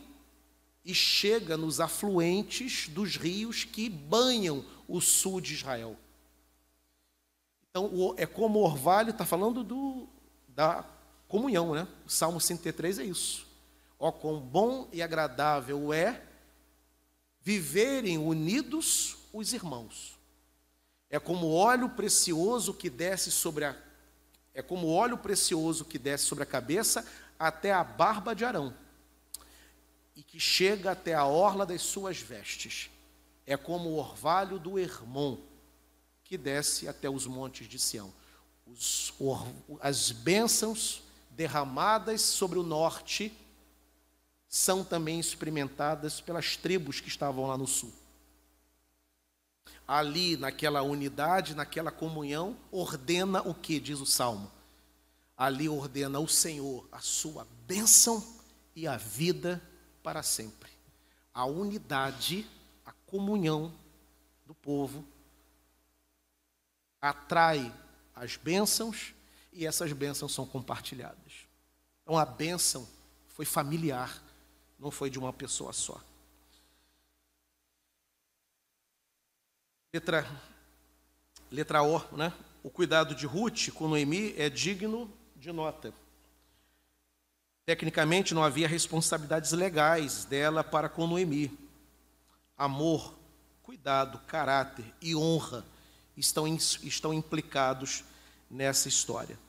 [0.85, 5.97] e chega nos afluentes dos rios que banham o sul de Israel.
[7.69, 10.07] Então, é como o orvalho, está falando do,
[10.47, 10.85] da
[11.27, 11.85] comunhão, né?
[12.05, 13.45] O Salmo 103 é isso.
[13.99, 16.21] Ó quão bom e agradável é
[17.43, 20.17] viverem unidos os irmãos.
[21.09, 23.75] É como óleo precioso que desce sobre a
[24.55, 27.03] é como óleo precioso que desce sobre a cabeça
[27.39, 28.71] até a barba de Arão
[30.15, 32.91] e que chega até a orla das suas vestes.
[33.47, 35.37] É como o orvalho do Hermon
[36.23, 38.13] que desce até os montes de Sião.
[38.67, 39.11] Os,
[39.81, 43.35] as bênçãos derramadas sobre o norte
[44.53, 47.91] são também experimentadas pelas tribos que estavam lá no sul.
[49.87, 54.51] Ali, naquela unidade, naquela comunhão, ordena o que diz o salmo?
[55.35, 58.23] Ali ordena o Senhor a sua bênção
[58.75, 59.59] e a vida
[60.03, 60.69] para sempre.
[61.33, 62.47] A unidade,
[62.85, 63.73] a comunhão
[64.45, 65.03] do povo
[67.01, 67.73] atrai
[68.13, 69.15] as bênçãos
[69.51, 71.47] e essas bênçãos são compartilhadas.
[72.03, 72.87] Então a bênção
[73.29, 74.21] foi familiar
[74.83, 75.97] não foi de uma pessoa só.
[79.93, 80.29] Letra,
[81.49, 82.33] letra O, né?
[82.61, 85.93] O cuidado de Ruth com Noemi é digno de nota.
[87.65, 91.57] Tecnicamente, não havia responsabilidades legais dela para com Noemi.
[92.57, 93.17] Amor,
[93.61, 95.65] cuidado, caráter e honra
[96.17, 98.03] estão, estão implicados
[98.51, 99.39] nessa história.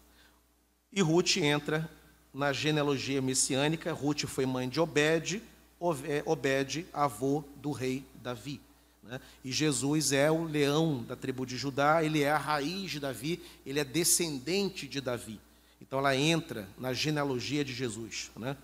[0.93, 1.91] E Ruth entra
[2.35, 5.41] na genealogia messiânica, Ruth foi mãe de Obed,
[5.79, 8.61] Obed, avô do rei Davi.
[9.05, 9.21] Né?
[9.45, 13.41] E Jesus é o leão da tribo de Judá, ele é a raiz de Davi,
[13.65, 15.41] ele é descendente de Davi.
[15.81, 18.33] Então ela entra na genealogia de Jesus.
[18.35, 18.57] Né?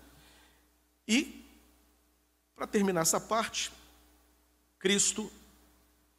[1.07, 1.45] E,
[2.55, 3.71] para terminar essa parte,
[4.79, 5.31] Cristo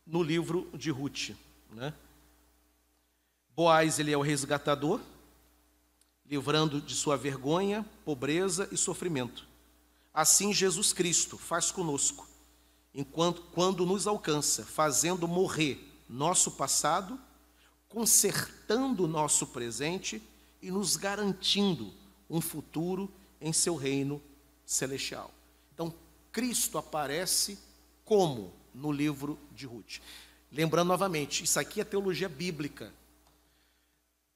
[0.06, 1.30] no livro de Ruth.
[1.70, 1.92] Né?
[3.54, 5.00] Boaz, ele é o resgatador,
[6.26, 9.46] livrando de sua vergonha, pobreza e sofrimento.
[10.12, 12.28] Assim Jesus Cristo faz conosco,
[12.94, 17.18] enquanto quando nos alcança, fazendo morrer nosso passado,
[17.88, 20.22] consertando nosso presente
[20.60, 21.92] e nos garantindo
[22.28, 23.10] um futuro
[23.40, 24.22] em seu reino
[24.64, 25.32] celestial.
[25.74, 25.92] Então,
[26.30, 27.58] Cristo aparece
[28.04, 30.00] como no livro de Ruth.
[30.50, 32.92] Lembrando novamente, isso aqui é teologia bíblica.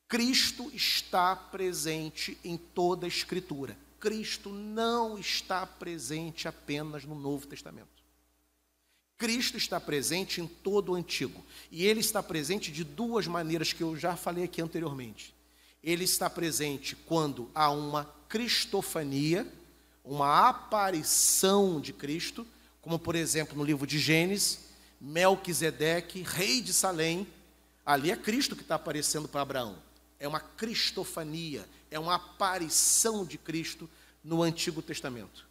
[0.09, 3.77] Cristo está presente em toda a Escritura.
[3.99, 7.89] Cristo não está presente apenas no Novo Testamento.
[9.19, 11.45] Cristo está presente em todo o Antigo.
[11.73, 15.35] E ele está presente de duas maneiras que eu já falei aqui anteriormente.
[15.83, 19.51] Ele está presente quando há uma cristofania,
[20.05, 22.47] uma aparição de Cristo,
[22.81, 24.67] como por exemplo no livro de Gênesis,
[25.01, 27.27] Melquisedeque, rei de Salém,
[27.85, 29.86] ali é Cristo que está aparecendo para Abraão
[30.19, 33.89] é uma cristofania, é uma aparição de Cristo
[34.23, 35.47] no Antigo Testamento.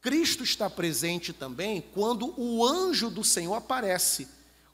[0.00, 4.28] Cristo está presente também quando o anjo do Senhor aparece,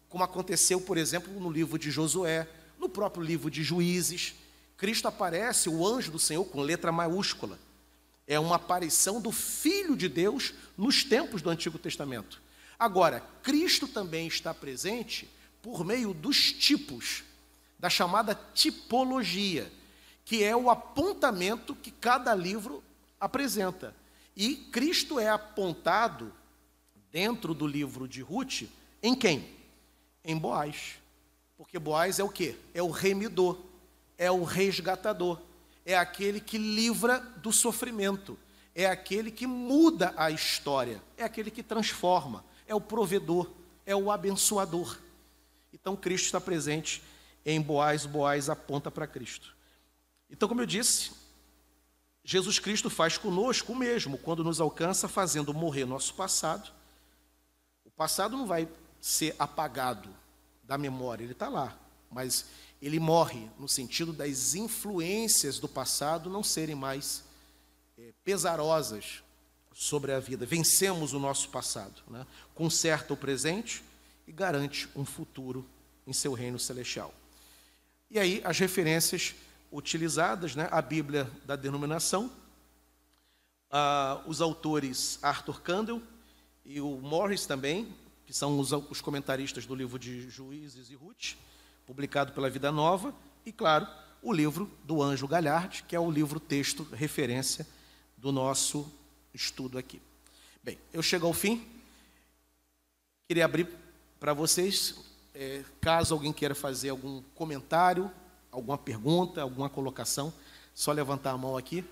[0.08, 4.34] como aconteceu, por exemplo, no livro de Josué, no próprio livro de Juízes.
[4.76, 7.58] Cristo aparece, o anjo do Senhor, com letra maiúscula.
[8.26, 12.40] É uma aparição do Filho de Deus nos tempos do Antigo Testamento.
[12.78, 15.28] Agora, Cristo também está presente
[15.62, 17.24] por meio dos tipos
[17.78, 19.70] da chamada tipologia,
[20.24, 22.82] que é o apontamento que cada livro
[23.20, 23.94] apresenta.
[24.36, 26.32] E Cristo é apontado
[27.10, 28.64] dentro do livro de Ruth
[29.02, 29.48] em quem?
[30.24, 30.96] Em Boaz.
[31.56, 32.56] Porque Boaz é o que?
[32.74, 33.58] É o remidor,
[34.18, 35.40] é o resgatador,
[35.84, 38.38] é aquele que livra do sofrimento,
[38.74, 43.50] é aquele que muda a história, é aquele que transforma, é o provedor,
[43.86, 44.98] é o abençoador.
[45.72, 47.02] Então Cristo está presente
[47.46, 49.56] em Boaz, Boaz aponta para Cristo.
[50.28, 51.12] Então, como eu disse,
[52.24, 56.72] Jesus Cristo faz conosco o mesmo quando nos alcança, fazendo morrer nosso passado.
[57.84, 58.68] O passado não vai
[59.00, 60.08] ser apagado
[60.64, 61.78] da memória, ele está lá,
[62.10, 62.46] mas
[62.82, 67.22] ele morre no sentido das influências do passado não serem mais
[67.96, 69.22] é, pesarosas
[69.72, 70.44] sobre a vida.
[70.44, 72.26] Vencemos o nosso passado, né?
[72.56, 73.84] conserta o presente
[74.26, 75.64] e garante um futuro
[76.04, 77.14] em seu reino celestial.
[78.10, 79.34] E aí as referências
[79.70, 82.30] utilizadas, né, a Bíblia da denominação,
[84.26, 86.02] os autores Arthur Candle
[86.64, 87.92] e o Morris também,
[88.24, 91.34] que são os, os comentaristas do livro de Juízes e Ruth,
[91.84, 93.86] publicado pela Vida Nova, e claro,
[94.22, 97.66] o livro do Anjo Galhard, que é o livro texto referência
[98.16, 98.92] do nosso
[99.32, 100.00] estudo aqui.
[100.62, 101.64] Bem, eu chego ao fim.
[103.28, 103.68] Queria abrir
[104.18, 104.96] para vocês
[105.38, 108.10] é, caso alguém queira fazer algum comentário,
[108.50, 110.32] alguma pergunta, alguma colocação,
[110.74, 111.84] só levantar a mão aqui.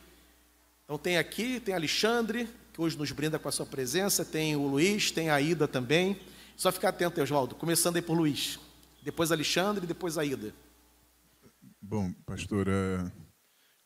[0.84, 4.66] Então tem aqui, tem Alexandre, que hoje nos brinda com a sua presença, tem o
[4.66, 6.18] Luiz, tem a Ida também.
[6.56, 8.58] Só ficar atento, Oswaldo, começando aí por Luiz.
[9.02, 10.54] Depois Alexandre depois a Ida.
[11.80, 13.12] Bom, pastor, é,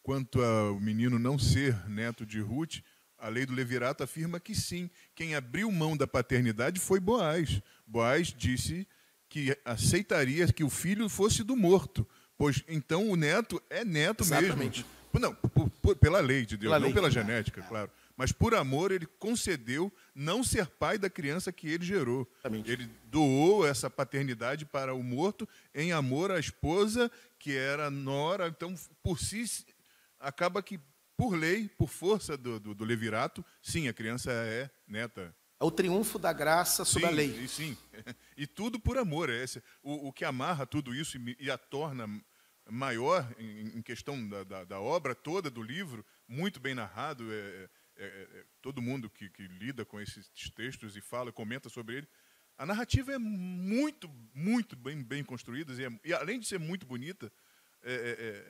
[0.05, 2.77] quanto ao menino não ser neto de Ruth,
[3.19, 4.89] a lei do Levirato afirma que sim.
[5.17, 7.61] Quem abriu mão da paternidade foi Boaz.
[7.85, 8.87] Boaz disse
[9.29, 12.07] que aceitaria que o filho fosse do morto,
[12.37, 14.79] pois então o neto é neto Exatamente.
[14.85, 14.99] mesmo.
[15.21, 16.95] Não, por, por, pela lei de Deus, Pela não lei.
[16.95, 17.91] pela genética, claro.
[18.17, 22.29] Mas por amor ele concedeu não ser pai da criança que ele gerou.
[22.41, 22.71] Exatamente.
[22.71, 28.49] Ele doou essa paternidade para o morto em amor à esposa que era nora.
[28.49, 29.45] Então, por si,
[30.21, 30.79] acaba que
[31.17, 35.35] por lei, por força do, do, do levirato, sim, a criança é neta.
[35.61, 37.45] É o triunfo da graça sobre sim, a lei.
[37.45, 37.77] E, sim,
[38.37, 39.29] e tudo por amor.
[39.29, 42.09] É esse, o, o que amarra tudo isso e, e a torna
[42.71, 47.25] maior em, em questão da, da, da, obra toda do livro, muito bem narrado.
[47.33, 51.97] É, é, é, todo mundo que, que, lida com esses textos e fala, comenta sobre
[51.97, 52.09] ele.
[52.57, 56.87] A narrativa é muito, muito bem, bem construída e, é, e, além de ser muito
[56.87, 57.33] bonita,
[57.83, 58.45] é,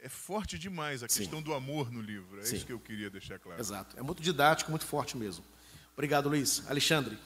[0.00, 1.20] é forte demais a Sim.
[1.20, 2.40] questão do amor no livro.
[2.40, 2.56] É Sim.
[2.56, 3.60] isso que eu queria deixar claro.
[3.60, 3.96] Exato.
[3.96, 5.44] É muito didático, muito forte mesmo.
[5.92, 6.68] Obrigado, Luiz.
[6.70, 7.18] Alexandre.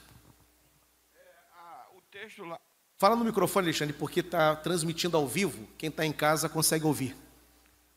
[1.53, 2.59] Ah, o texto lá.
[2.97, 5.67] Fala no microfone, Alexandre, porque está transmitindo ao vivo.
[5.77, 7.15] Quem está em casa consegue ouvir.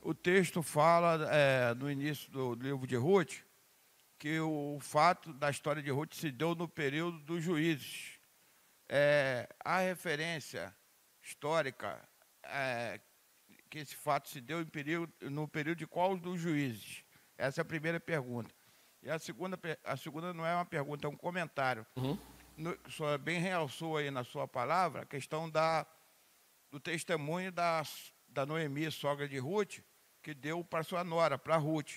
[0.01, 3.43] O texto fala, é, no início do livro de Ruth,
[4.19, 8.19] que o fato da história de Ruth se deu no período dos juízes.
[8.89, 10.75] É, a referência
[11.23, 12.07] histórica
[12.43, 13.01] é,
[13.71, 17.05] que esse fato se deu período, no período de qual dos juízes?
[17.39, 18.55] Essa é a primeira pergunta.
[19.03, 21.87] E a segunda, a segunda não é uma pergunta, é um comentário.
[22.57, 25.87] No, o senhor bem realçou aí na sua palavra a questão da,
[26.71, 27.83] do testemunho da,
[28.29, 29.79] da Noemi, sogra de Ruth,
[30.23, 31.93] que deu para sua nora, para Ruth.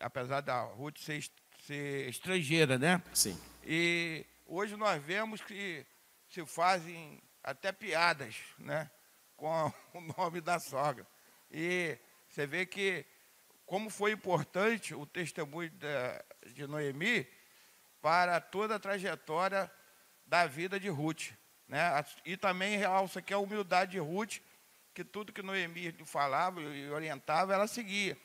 [0.00, 1.24] Apesar da Ruth ser,
[1.60, 3.00] ser estrangeira, né?
[3.12, 3.40] Sim.
[3.62, 5.86] E hoje nós vemos que
[6.28, 8.90] se fazem até piadas né,
[9.36, 11.06] com o nome da sogra.
[11.50, 11.96] E
[12.28, 13.06] você vê que
[13.66, 17.26] como foi importante o testemunho da- de Noemi
[18.00, 19.70] para toda a trajetória
[20.26, 21.30] da vida de Ruth.
[21.66, 21.80] Né?
[22.24, 24.38] E também realça aqui a humildade de Ruth,
[24.92, 28.16] que tudo que Noemi falava e orientava, ela seguia.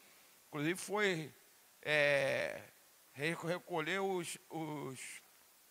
[0.50, 1.34] Inclusive foi
[1.82, 2.62] é,
[3.14, 5.00] re- recolher os, os,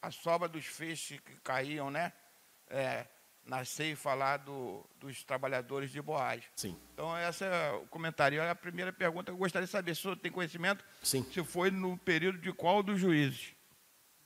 [0.00, 2.12] a sobra dos feixes que caíam, né?
[2.68, 3.06] É,
[3.48, 6.44] na ceifa lá do, dos trabalhadores de Boaz.
[6.54, 6.76] Sim.
[6.92, 8.40] Então, esse é o comentário.
[8.40, 9.94] É a primeira pergunta que eu gostaria de saber.
[9.94, 11.24] Se o senhor tem conhecimento, Sim.
[11.32, 13.54] se foi no período de qual dos juízes?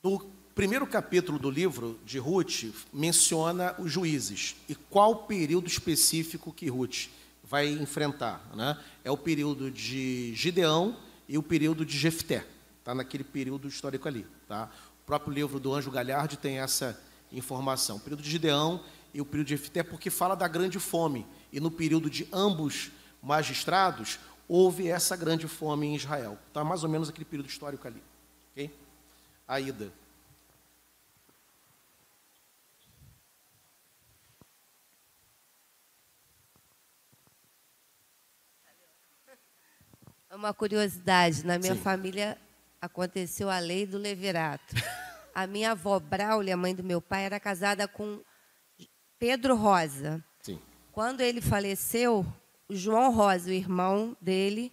[0.03, 0.19] No
[0.53, 4.57] primeiro capítulo do livro de Ruth, menciona os juízes.
[4.67, 7.07] E qual período específico que Ruth
[7.45, 8.45] vai enfrentar?
[8.53, 8.77] Né?
[9.05, 10.97] É o período de Gideão
[11.29, 12.45] e o período de Jefté.
[12.79, 14.27] Está naquele período histórico ali.
[14.49, 14.69] Tá?
[15.01, 17.01] O próprio livro do Anjo Galhardi tem essa
[17.31, 17.95] informação.
[17.95, 18.83] O período de Gideão
[19.13, 21.25] e o período de Jefté, porque fala da grande fome.
[21.51, 22.91] E no período de ambos
[23.21, 26.37] magistrados, houve essa grande fome em Israel.
[26.47, 28.01] Está mais ou menos aquele período histórico ali.
[28.51, 28.73] ok?
[29.47, 29.93] Aida.
[40.29, 41.81] É Uma curiosidade, na minha Sim.
[41.81, 42.35] família
[42.81, 44.75] aconteceu a lei do levirato.
[45.35, 48.21] A minha avó Braulia, mãe do meu pai, era casada com
[49.23, 50.21] Pedro Rosa.
[50.41, 50.59] Sim.
[50.91, 52.25] Quando ele faleceu,
[52.69, 54.69] João Rosa, o irmão dele,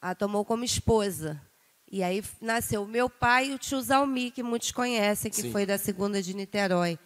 [0.00, 1.38] a tomou como esposa.
[1.86, 5.52] E aí nasceu o meu pai e o tio Zalmi, que muitos conhecem, que Sim.
[5.52, 6.98] foi da segunda de Niterói.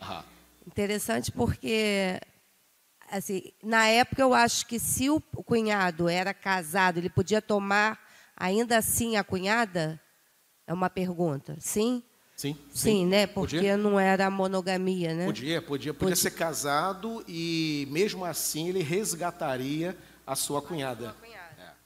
[0.64, 2.20] Interessante porque,
[3.10, 7.98] assim, na época eu acho que se o cunhado era casado, ele podia tomar
[8.36, 10.00] ainda assim a cunhada?
[10.64, 11.56] É uma pergunta.
[11.58, 12.04] Sim?
[12.36, 13.26] Sim, Sim, né?
[13.26, 15.24] Porque Podia, não era monogamia, né?
[15.24, 16.16] podia, podia, podia Podia.
[16.16, 21.16] ser casado e mesmo assim ele resgataria a sua cunhada.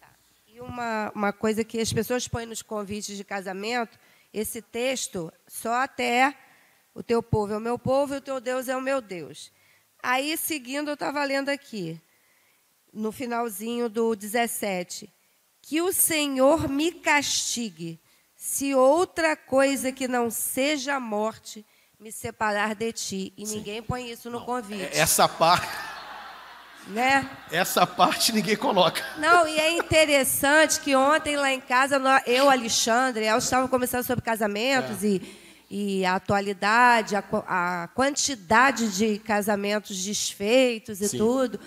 [0.00, 0.10] Tá.
[0.48, 3.98] E uma, uma coisa que as pessoas põem nos convites de casamento,
[4.34, 6.34] esse texto só até
[6.94, 9.52] o teu povo é o meu povo e o teu Deus é o meu Deus.
[10.02, 12.00] Aí, seguindo, eu estava lendo aqui,
[12.92, 15.12] no finalzinho do 17,
[15.62, 18.00] que o Senhor me castigue
[18.42, 21.62] se outra coisa que não seja a morte
[22.00, 23.34] me separar de ti.
[23.36, 25.68] E ninguém põe isso no convite, Essa parte,
[26.86, 27.28] né?
[27.52, 29.04] essa parte ninguém coloca.
[29.18, 34.24] Não, e é interessante que ontem lá em casa, eu, Alexandre, elas estavam conversando sobre
[34.24, 35.20] casamentos e,
[35.70, 41.18] e a atualidade, a, a quantidade de casamentos desfeitos e Sim.
[41.18, 41.60] tudo.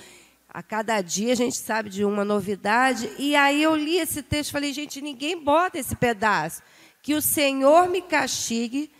[0.54, 3.10] A cada dia a gente sabe de uma novidade.
[3.18, 6.62] E aí eu li esse texto e falei, gente, ninguém bota esse pedaço.
[7.02, 8.92] Que o Senhor me castigue.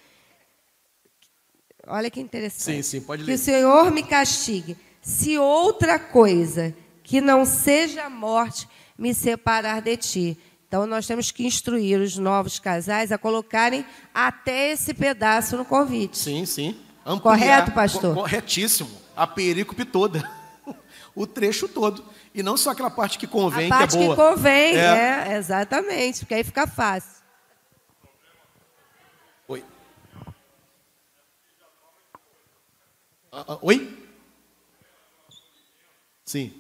[1.86, 2.78] Olha que interessante.
[2.78, 3.28] Sim, sim, pode ler.
[3.28, 4.76] Que o Senhor me castigue.
[5.00, 10.38] Se outra coisa que não seja a morte me separar de ti.
[10.68, 16.18] Então, nós temos que instruir os novos casais a colocarem até esse pedaço no convite.
[16.18, 16.76] Sim, sim.
[17.06, 18.16] Ampliar, Correto, pastor?
[18.16, 18.90] Corretíssimo.
[19.16, 20.28] A perícope toda.
[21.16, 22.04] O trecho todo.
[22.34, 24.16] E não só aquela parte que convém, a parte que é boa.
[24.16, 25.28] que convém, é.
[25.30, 27.22] é, exatamente, porque aí fica fácil.
[29.48, 29.64] Oi.
[33.32, 34.00] Ah, ah, oi?
[36.26, 36.60] Sim.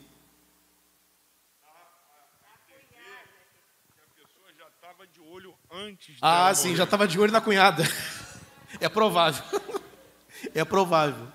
[6.22, 7.84] Ah, sim, já estava de olho na cunhada.
[8.80, 9.44] É provável.
[10.54, 11.28] É provável.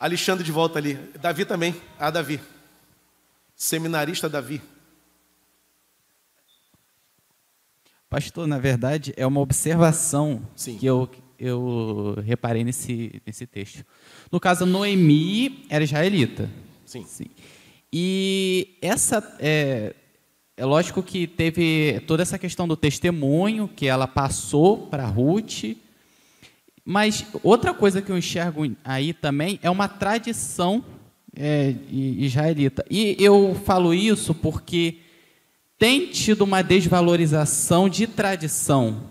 [0.00, 0.94] Alexandre de volta ali.
[1.20, 1.76] Davi também.
[1.98, 2.40] Ah, Davi.
[3.54, 4.62] Seminarista Davi.
[8.08, 10.78] Pastor, na verdade, é uma observação Sim.
[10.78, 13.84] que eu, eu reparei nesse, nesse texto.
[14.32, 16.50] No caso, Noemi era israelita.
[16.86, 17.04] Sim.
[17.04, 17.26] Sim.
[17.92, 19.36] E essa.
[19.38, 19.94] É,
[20.56, 25.76] é lógico que teve toda essa questão do testemunho que ela passou para Ruth
[26.84, 30.84] mas outra coisa que eu enxergo aí também é uma tradição
[31.36, 32.84] é, israelita.
[32.90, 34.96] E eu falo isso porque
[35.78, 39.02] tem tido uma desvalorização de tradição.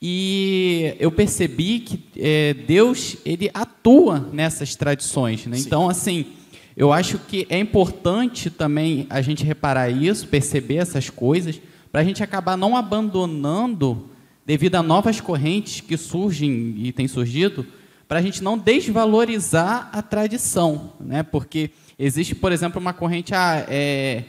[0.00, 5.44] E eu percebi que é, Deus ele atua nessas tradições.
[5.44, 5.58] Né?
[5.58, 6.26] Então, assim,
[6.74, 11.60] eu acho que é importante também a gente reparar isso, perceber essas coisas,
[11.92, 14.09] para a gente acabar não abandonando
[14.50, 17.64] devido a novas correntes que surgem e têm surgido,
[18.08, 21.22] para a gente não desvalorizar a tradição, né?
[21.22, 24.24] Porque existe, por exemplo, uma corrente ah, é,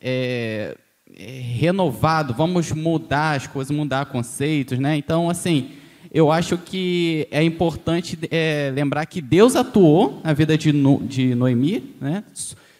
[0.00, 0.76] é,
[1.16, 4.96] é renovado, vamos mudar as coisas, mudar conceitos, né?
[4.96, 5.70] Então, assim,
[6.12, 11.32] eu acho que é importante é, lembrar que Deus atuou na vida de, no, de
[11.36, 12.24] Noemi, né?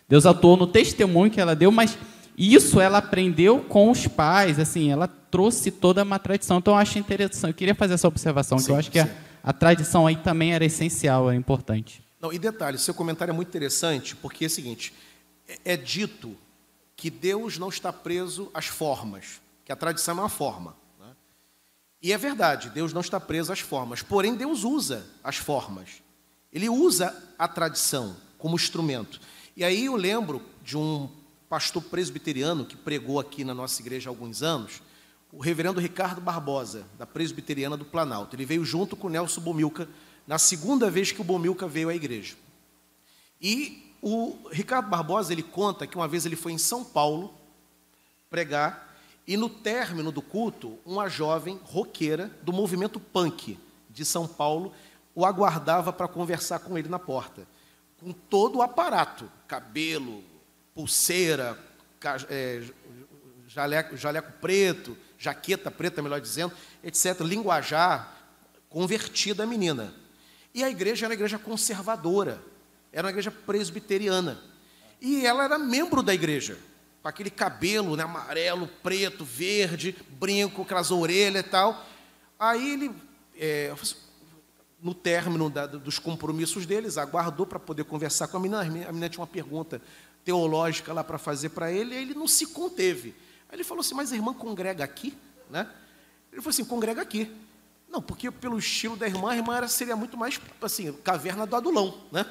[0.09, 1.97] Deus atuou no testemunho que ela deu, mas
[2.37, 6.59] isso ela aprendeu com os pais, assim, ela trouxe toda uma tradição.
[6.59, 9.09] Então eu acho interessante, eu queria fazer essa observação, sim, que eu acho que a,
[9.43, 12.03] a, tradição aí também era essencial, era importante.
[12.21, 14.93] Não, e detalhe, seu comentário é muito interessante, porque é o seguinte,
[15.49, 16.37] é, é dito
[16.97, 20.77] que Deus não está preso às formas, que a tradição é uma forma.
[20.99, 21.07] Né?
[22.03, 26.03] E é verdade, Deus não está preso às formas, porém Deus usa as formas.
[26.53, 29.21] Ele usa a tradição como instrumento.
[29.57, 31.09] E aí eu lembro de um
[31.49, 34.83] pastor presbiteriano que pregou aqui na nossa igreja há alguns anos,
[35.33, 38.35] o reverendo Ricardo Barbosa, da Presbiteriana do Planalto.
[38.35, 39.89] Ele veio junto com o Nelson Bomilca,
[40.27, 42.35] na segunda vez que o Bomilca veio à igreja.
[43.41, 47.35] E o Ricardo Barbosa, ele conta que uma vez ele foi em São Paulo
[48.29, 48.89] pregar,
[49.27, 53.59] e no término do culto, uma jovem roqueira do movimento punk
[53.89, 54.73] de São Paulo
[55.15, 57.47] o aguardava para conversar com ele na porta,
[57.99, 60.23] com todo o aparato, cabelo,
[60.75, 61.59] pulseira,
[62.29, 62.63] é,
[63.47, 66.53] jaleco, jaleco preto, jaqueta preta, melhor dizendo,
[66.83, 67.21] etc.
[67.21, 68.17] Linguajar
[68.71, 69.93] convertida a menina.
[70.55, 72.43] E a igreja era uma igreja conservadora,
[72.91, 74.41] era uma igreja presbiteriana.
[74.99, 76.59] E ela era membro da igreja,
[77.03, 81.85] com aquele cabelo né, amarelo, preto, verde, brinco, aquelas orelhas e tal.
[82.39, 82.91] Aí ele,
[83.37, 83.75] é,
[84.83, 88.63] no término da, dos compromissos deles, aguardou para poder conversar com a menina.
[88.63, 89.83] A menina tinha uma pergunta
[90.25, 93.15] teológica lá para fazer para ele, e ele não se conteve.
[93.51, 95.19] Aí ele falou assim: Mas a irmã congrega aqui?
[95.51, 95.69] Né?
[96.33, 97.31] Ele falou assim: Congrega aqui.
[97.89, 101.57] Não, porque pelo estilo da irmã, a irmã era, seria muito mais assim, caverna do
[101.57, 102.25] Adulão, né?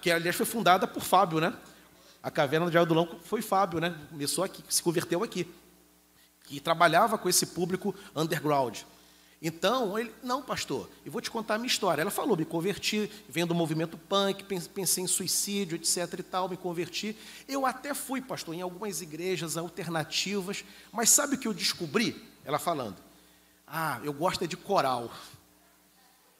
[0.00, 1.54] Que aliás foi fundada por Fábio, né?
[2.22, 3.94] A caverna de Adulão foi Fábio, né?
[4.08, 5.46] Começou aqui, se converteu aqui.
[6.44, 8.80] Que trabalhava com esse público underground.
[9.46, 12.00] Então, ele, não, pastor, eu vou te contar a minha história.
[12.00, 16.56] Ela falou, me converti, vendo o movimento punk, pensei em suicídio, etc e tal, me
[16.56, 17.14] converti.
[17.46, 22.26] Eu até fui, pastor, em algumas igrejas alternativas, mas sabe o que eu descobri?
[22.42, 22.96] Ela falando,
[23.66, 25.12] ah, eu gosto é de coral,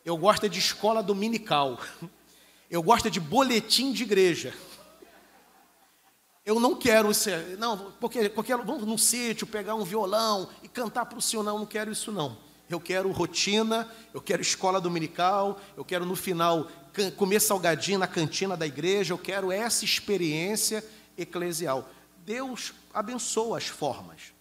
[0.03, 1.79] eu gosto é de escola dominical,
[2.71, 4.55] eu gosto é de boletim de igreja.
[6.43, 7.29] Eu não quero isso,
[7.59, 11.59] não, porque, porque vamos num sítio, pegar um violão e cantar para o Senhor, não,
[11.59, 12.54] não quero isso não.
[12.75, 16.69] Eu quero rotina, eu quero escola dominical, eu quero no final
[17.17, 20.85] comer salgadinho na cantina da igreja, eu quero essa experiência
[21.17, 21.89] eclesial.
[22.25, 24.35] Deus abençoa as formas.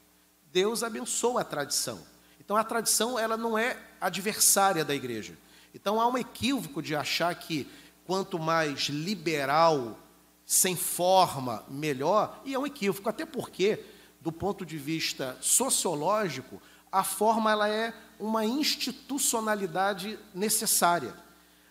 [0.52, 2.00] Deus abençoa a tradição.
[2.40, 5.38] Então a tradição ela não é adversária da igreja.
[5.74, 7.70] Então há um equívoco de achar que
[8.04, 10.00] quanto mais liberal,
[10.44, 13.80] sem forma, melhor, e é um equívoco, até porque,
[14.20, 16.60] do ponto de vista sociológico,
[16.94, 21.16] a forma ela é uma institucionalidade necessária.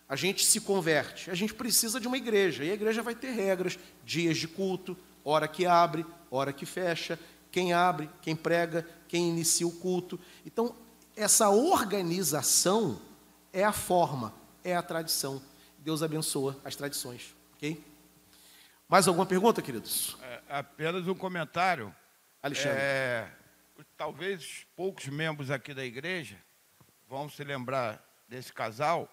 [0.09, 3.31] A gente se converte, a gente precisa de uma igreja, e a igreja vai ter
[3.31, 7.17] regras, dias de culto, hora que abre, hora que fecha,
[7.49, 10.19] quem abre, quem prega, quem inicia o culto.
[10.45, 10.75] Então,
[11.15, 12.99] essa organização
[13.53, 15.41] é a forma, é a tradição.
[15.77, 17.81] Deus abençoa as tradições, ok?
[18.89, 20.17] Mais alguma pergunta, queridos?
[20.21, 21.95] É, apenas um comentário.
[22.41, 22.77] Alexandre.
[22.77, 23.31] É,
[24.03, 26.37] talvez poucos membros aqui da igreja
[27.07, 29.09] vão se lembrar desse casal,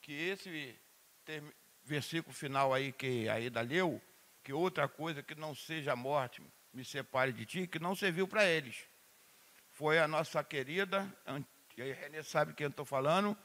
[0.00, 0.74] que esse
[1.84, 4.00] versículo final aí que a Ida leu,
[4.42, 6.40] que outra coisa que não seja a morte
[6.72, 8.86] me separe de ti, que não serviu para eles.
[9.72, 11.32] Foi a nossa querida, a
[11.76, 13.36] Renê sabe quem eu estou falando,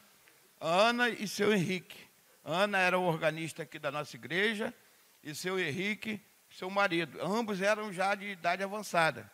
[0.61, 2.07] Ana e seu Henrique.
[2.41, 4.73] Ana era o organista aqui da nossa igreja
[5.21, 7.21] e seu Henrique, seu marido.
[7.21, 9.29] Ambos eram já de idade avançada.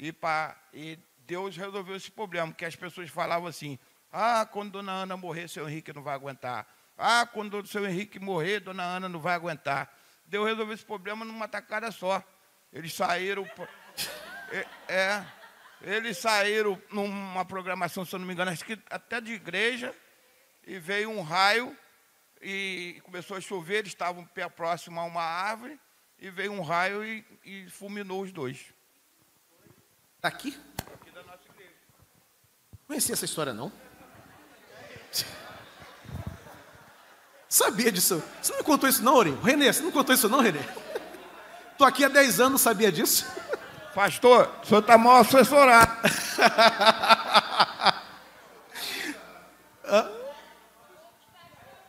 [0.00, 0.14] E,
[0.72, 3.78] e Deus resolveu esse problema, porque as pessoas falavam assim:
[4.10, 6.66] ah, quando Dona Ana morrer, seu Henrique não vai aguentar.
[6.96, 9.94] Ah, quando o seu Henrique morrer, Dona Ana não vai aguentar.
[10.24, 12.24] Deus resolveu esse problema numa tacada só.
[12.72, 13.46] Eles saíram.
[14.88, 15.24] É,
[15.80, 19.94] eles saíram numa programação, se eu não me engano, acho que até de igreja,
[20.66, 21.76] e veio um raio
[22.42, 25.78] e começou a chover, eles estavam próximo a uma árvore,
[26.18, 28.74] e veio um raio e, e fulminou os dois.
[30.20, 30.54] Está aqui?
[31.00, 31.72] Aqui da nossa igreja.
[32.86, 33.72] Conhecia essa história, não?
[37.48, 38.22] Sabia disso?
[38.42, 39.34] Você não me contou isso, não, Ori?
[39.42, 40.60] Renê, você não contou isso, não, Renê?
[41.72, 43.24] Estou aqui há 10 anos, sabia disso?
[43.94, 45.90] Pastor, o senhor está mal assessorado.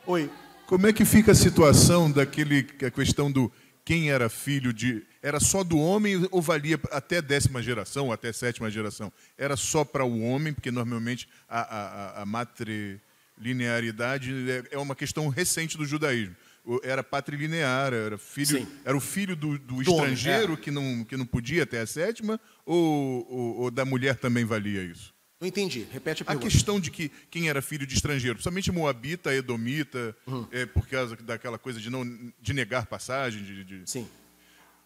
[0.08, 0.32] Oi.
[0.68, 3.52] Como é que fica a situação daquele a questão do
[3.84, 8.72] quem era filho de era só do homem ou valia até décima geração, até sétima
[8.72, 9.14] geração?
[9.38, 15.28] Era só para o homem, porque normalmente a, a, a matrilinearidade é, é uma questão
[15.30, 16.36] recente do judaísmo.
[16.84, 20.58] Era patrilinear, era filho, era o filho do, do estrangeiro é.
[20.58, 24.84] que, não, que não podia até a sétima, ou, ou, ou da mulher também valia
[24.84, 25.12] isso?
[25.42, 25.88] Não entendi.
[25.92, 26.48] Repete a pergunta.
[26.48, 30.48] A questão de que quem era filho de estrangeiro, principalmente moabita, edomita, uhum.
[30.52, 32.06] é, por causa daquela coisa de não
[32.40, 34.08] de negar passagem, de, de, Sim.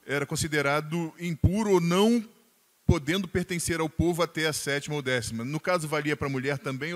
[0.08, 2.26] era considerado impuro ou não
[2.86, 5.43] podendo pertencer ao povo até a sétima ou décima.
[5.43, 6.93] No caso, valia para a mulher também,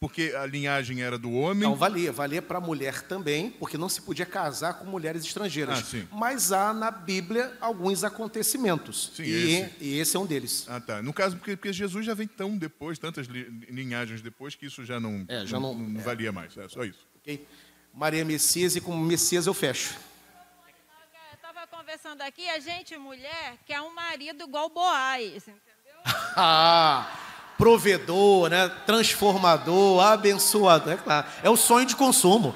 [0.00, 1.62] porque a linhagem era do homem?
[1.62, 2.12] Não, valia.
[2.12, 5.94] Valia para a mulher também, porque não se podia casar com mulheres estrangeiras.
[5.94, 9.12] Ah, Mas há na Bíblia alguns acontecimentos.
[9.14, 9.74] Sim, e, esse.
[9.80, 10.66] e esse é um deles.
[10.68, 11.02] Ah, tá.
[11.02, 14.98] No caso, porque, porque Jesus já vem tão depois, tantas linhagens depois, que isso já
[14.98, 16.02] não, é, já não, não, não é.
[16.02, 16.56] valia mais.
[16.56, 17.06] É só isso.
[17.22, 17.46] Okay.
[17.94, 20.07] Maria Messias, e como Messias eu fecho
[21.88, 25.96] conversando aqui, a gente, mulher, quer um marido igual Boaz, entendeu?
[26.36, 27.10] ah,
[27.56, 28.68] provedor, né?
[28.84, 31.26] transformador, abençoador, é claro.
[31.42, 32.54] É o sonho de consumo.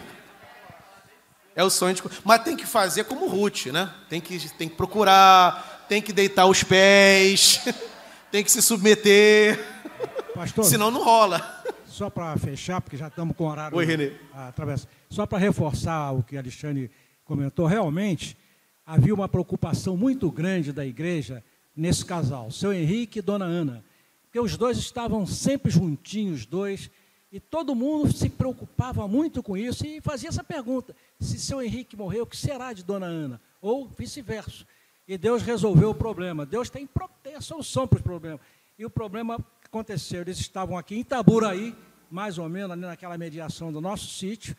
[1.57, 3.91] É o sonho de Mas tem que fazer como Ruth, né?
[4.07, 7.63] Tem que, tem que procurar, tem que deitar os pés,
[8.31, 9.59] tem que se submeter.
[10.37, 11.65] Pastor, Senão não rola.
[11.87, 13.79] Só para fechar, porque já estamos com o horário.
[13.79, 14.13] Oi, Renê.
[14.35, 14.87] Através.
[15.09, 16.91] Só para reforçar o que Alexandre
[17.25, 18.37] comentou, realmente,
[18.85, 21.43] havia uma preocupação muito grande da igreja
[21.75, 23.85] nesse casal, seu Henrique e Dona Ana,
[24.25, 26.91] porque os dois estavam sempre juntinhos, dois,
[27.31, 31.97] e todo mundo se preocupava muito com isso e fazia essa pergunta: se seu Henrique
[31.97, 33.41] morreu, o que será de Dona Ana?
[33.61, 34.67] Ou vice-versa.
[35.09, 36.45] E Deus resolveu o problema.
[36.45, 36.89] Deus tem,
[37.23, 38.41] tem a solução para os problemas.
[38.79, 40.21] E o problema aconteceu.
[40.21, 41.75] Eles estavam aqui em Itaburaí,
[42.11, 44.55] mais ou menos, ali naquela mediação do nosso sítio,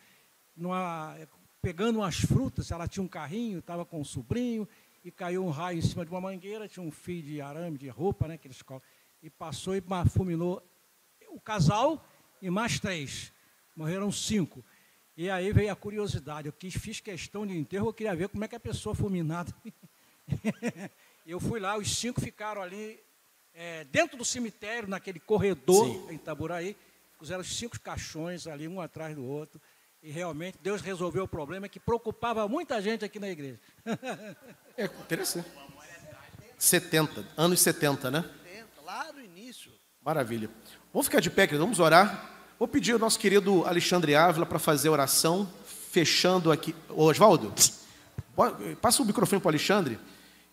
[0.56, 1.16] numa,
[1.64, 4.68] pegando umas frutas, ela tinha um carrinho, estava com um sobrinho,
[5.02, 7.88] e caiu um raio em cima de uma mangueira, tinha um fio de arame, de
[7.88, 8.62] roupa, né, que eles
[9.22, 10.62] e passou e fulminou
[11.30, 12.06] o casal
[12.42, 13.32] e mais três.
[13.74, 14.62] Morreram cinco.
[15.16, 18.44] E aí veio a curiosidade, eu quis, fiz questão de enterro, eu queria ver como
[18.44, 19.54] é que a pessoa fulminada.
[21.26, 23.00] eu fui lá, os cinco ficaram ali
[23.54, 26.10] é, dentro do cemitério, naquele corredor Sim.
[26.10, 26.76] em Itaburaí,
[27.18, 29.58] puseram os cinco caixões ali, um atrás do outro.
[30.04, 33.58] E realmente Deus resolveu o problema que preocupava muita gente aqui na igreja.
[34.76, 35.48] é interessante.
[36.58, 38.22] 70, anos 70, né?
[38.44, 39.72] 70, lá no início.
[40.04, 40.50] Maravilha.
[40.92, 42.30] Vamos ficar de pé, querido, vamos orar.
[42.58, 46.74] Vou pedir ao nosso querido Alexandre Ávila para fazer a oração, fechando aqui.
[46.90, 47.54] Ô, Oswaldo,
[48.82, 49.98] passa o microfone para o Alexandre.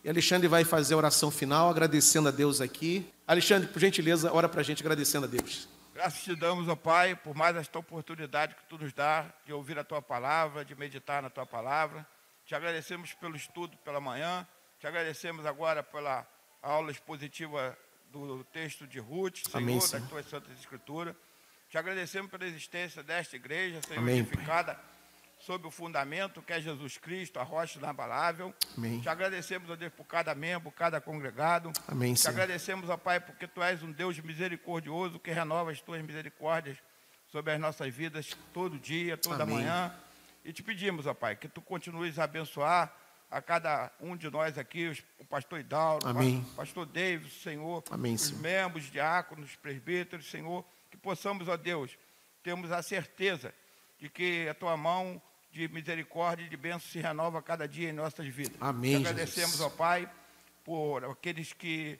[0.02, 3.06] E Alexandre vai fazer a oração final, agradecendo a Deus aqui.
[3.28, 5.68] Alexandre, por gentileza, ora para a gente agradecendo a Deus.
[5.94, 9.78] Graças te damos, ó Pai, por mais esta oportunidade que tu nos dá de ouvir
[9.78, 12.08] a tua palavra, de meditar na tua palavra.
[12.46, 14.48] Te agradecemos pelo estudo pela manhã,
[14.80, 16.26] te agradecemos agora pela
[16.62, 17.78] aula expositiva
[18.10, 20.08] do texto de Ruth, Senhor, Amém, das Senhor.
[20.08, 21.16] tuas santas escrituras.
[21.70, 24.26] Te agradecemos pela existência desta igreja, Senhor, Amém,
[25.42, 25.46] Pai.
[25.46, 28.54] edificada sob o fundamento que é Jesus Cristo, a rocha inabalável.
[28.78, 29.00] Amém.
[29.02, 31.72] Te agradecemos, ó Deus, por cada membro, cada congregado.
[31.88, 32.34] Amém, Te Senhor.
[32.34, 36.78] agradecemos, ó Pai, porque Tu és um Deus misericordioso que renova as Tuas misericórdias
[37.32, 39.56] sobre as nossas vidas todo dia, toda Amém.
[39.58, 39.94] manhã.
[40.44, 42.92] E te pedimos, ó Pai, que Tu continues a abençoar
[43.30, 46.46] a cada um de nós aqui, o pastor Hidauro, Amém.
[46.52, 48.42] o pastor David, Senhor, Amém, os Senhor.
[48.42, 51.98] membros, diáconos, presbíteros, Senhor, que possamos, ó Deus,
[52.44, 53.54] termos a certeza
[54.00, 55.22] de que a Tua mão
[55.52, 58.56] de misericórdia e de bênção se renova a cada dia em nossas vidas.
[58.62, 59.66] Amém, Te agradecemos, Jesus.
[59.74, 60.10] ó Pai,
[60.64, 61.99] por aqueles que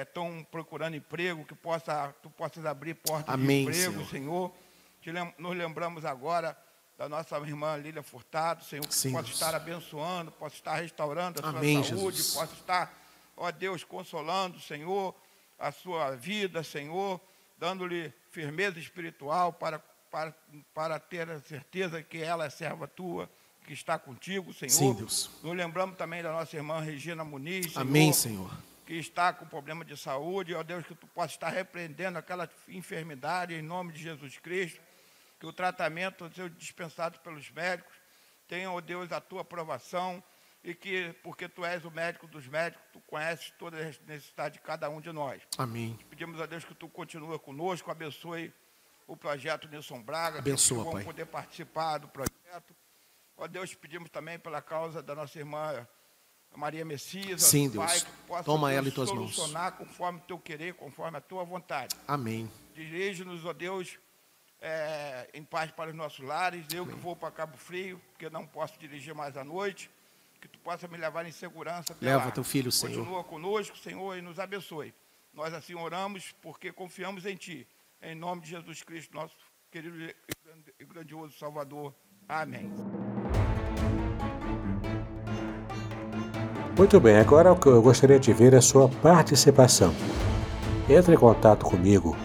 [0.00, 4.52] estão procurando emprego, que possa, tu possas abrir portas Amém, de emprego, Senhor.
[5.02, 5.12] Senhor.
[5.14, 6.56] Lem- nos lembramos agora
[6.96, 9.34] da nossa irmã Lília Furtado, Senhor, que Sim, possa Deus.
[9.34, 12.34] estar abençoando, possa estar restaurando a sua Amém, saúde, Jesus.
[12.34, 12.94] possa estar,
[13.36, 15.14] ó Deus, consolando, Senhor,
[15.58, 17.20] a sua vida, Senhor,
[17.58, 19.82] dando-lhe firmeza espiritual para,
[20.12, 20.34] para,
[20.74, 23.28] para ter a certeza que ela é serva tua,
[23.66, 24.70] que está contigo, Senhor.
[24.70, 25.30] Sim, Deus.
[25.42, 28.50] Nos lembramos também da nossa irmã Regina Muniz, Senhor, Amém, Senhor.
[28.84, 33.54] que está com problema de saúde, ó Deus, que tu possa estar repreendendo aquela enfermidade
[33.54, 34.80] em nome de Jesus Cristo,
[35.40, 37.94] que o tratamento seja dispensado pelos médicos,
[38.46, 40.22] tenha, ó Deus, a tua aprovação
[40.62, 44.60] e que, porque tu és o médico dos médicos, tu conheces toda a necessidade de
[44.60, 45.40] cada um de nós.
[45.56, 45.98] Amém.
[46.10, 48.52] Pedimos a Deus que tu continue conosco, abençoe
[49.06, 51.04] o projeto Nilson Braga, Abençoa, que vão Pai.
[51.04, 52.74] poder participar do projeto.
[53.36, 55.86] Ó Deus, pedimos também pela causa da nossa irmã
[56.54, 58.02] Maria Messias, Sim, Pai, Deus.
[58.04, 59.36] que possa Toma Deus, ela em tuas mãos.
[59.78, 61.96] conforme o teu querer, conforme a tua vontade.
[62.06, 62.50] Amém.
[62.74, 63.98] Dirige-nos, ó Deus,
[64.60, 66.66] é, em paz para os nossos lares.
[66.72, 69.90] Eu que vou para Cabo Frio, porque não posso dirigir mais à noite.
[70.40, 72.30] Que tu possa me levar em segurança Leva lá.
[72.32, 72.96] teu filho, Senhor.
[72.96, 74.92] Continua conosco, Senhor, e nos abençoe.
[75.32, 77.66] Nós assim oramos porque confiamos em Ti.
[78.02, 79.36] Em nome de Jesus Cristo, nosso
[79.70, 79.96] querido
[80.80, 81.94] e grandioso Salvador.
[82.28, 82.72] Amém.
[86.76, 89.94] Muito bem, agora o que eu gostaria de ver é a sua participação.
[90.88, 92.16] Entre em contato comigo,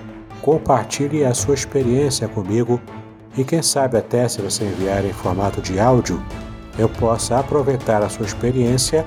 [0.42, 2.82] compartilhe a sua experiência comigo
[3.38, 6.20] e quem sabe até se você enviar em formato de áudio,
[6.80, 9.06] eu possa aproveitar a sua experiência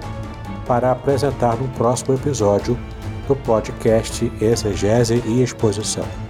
[0.68, 2.78] para apresentar no próximo episódio
[3.26, 6.29] do podcast Exegese e Exposição.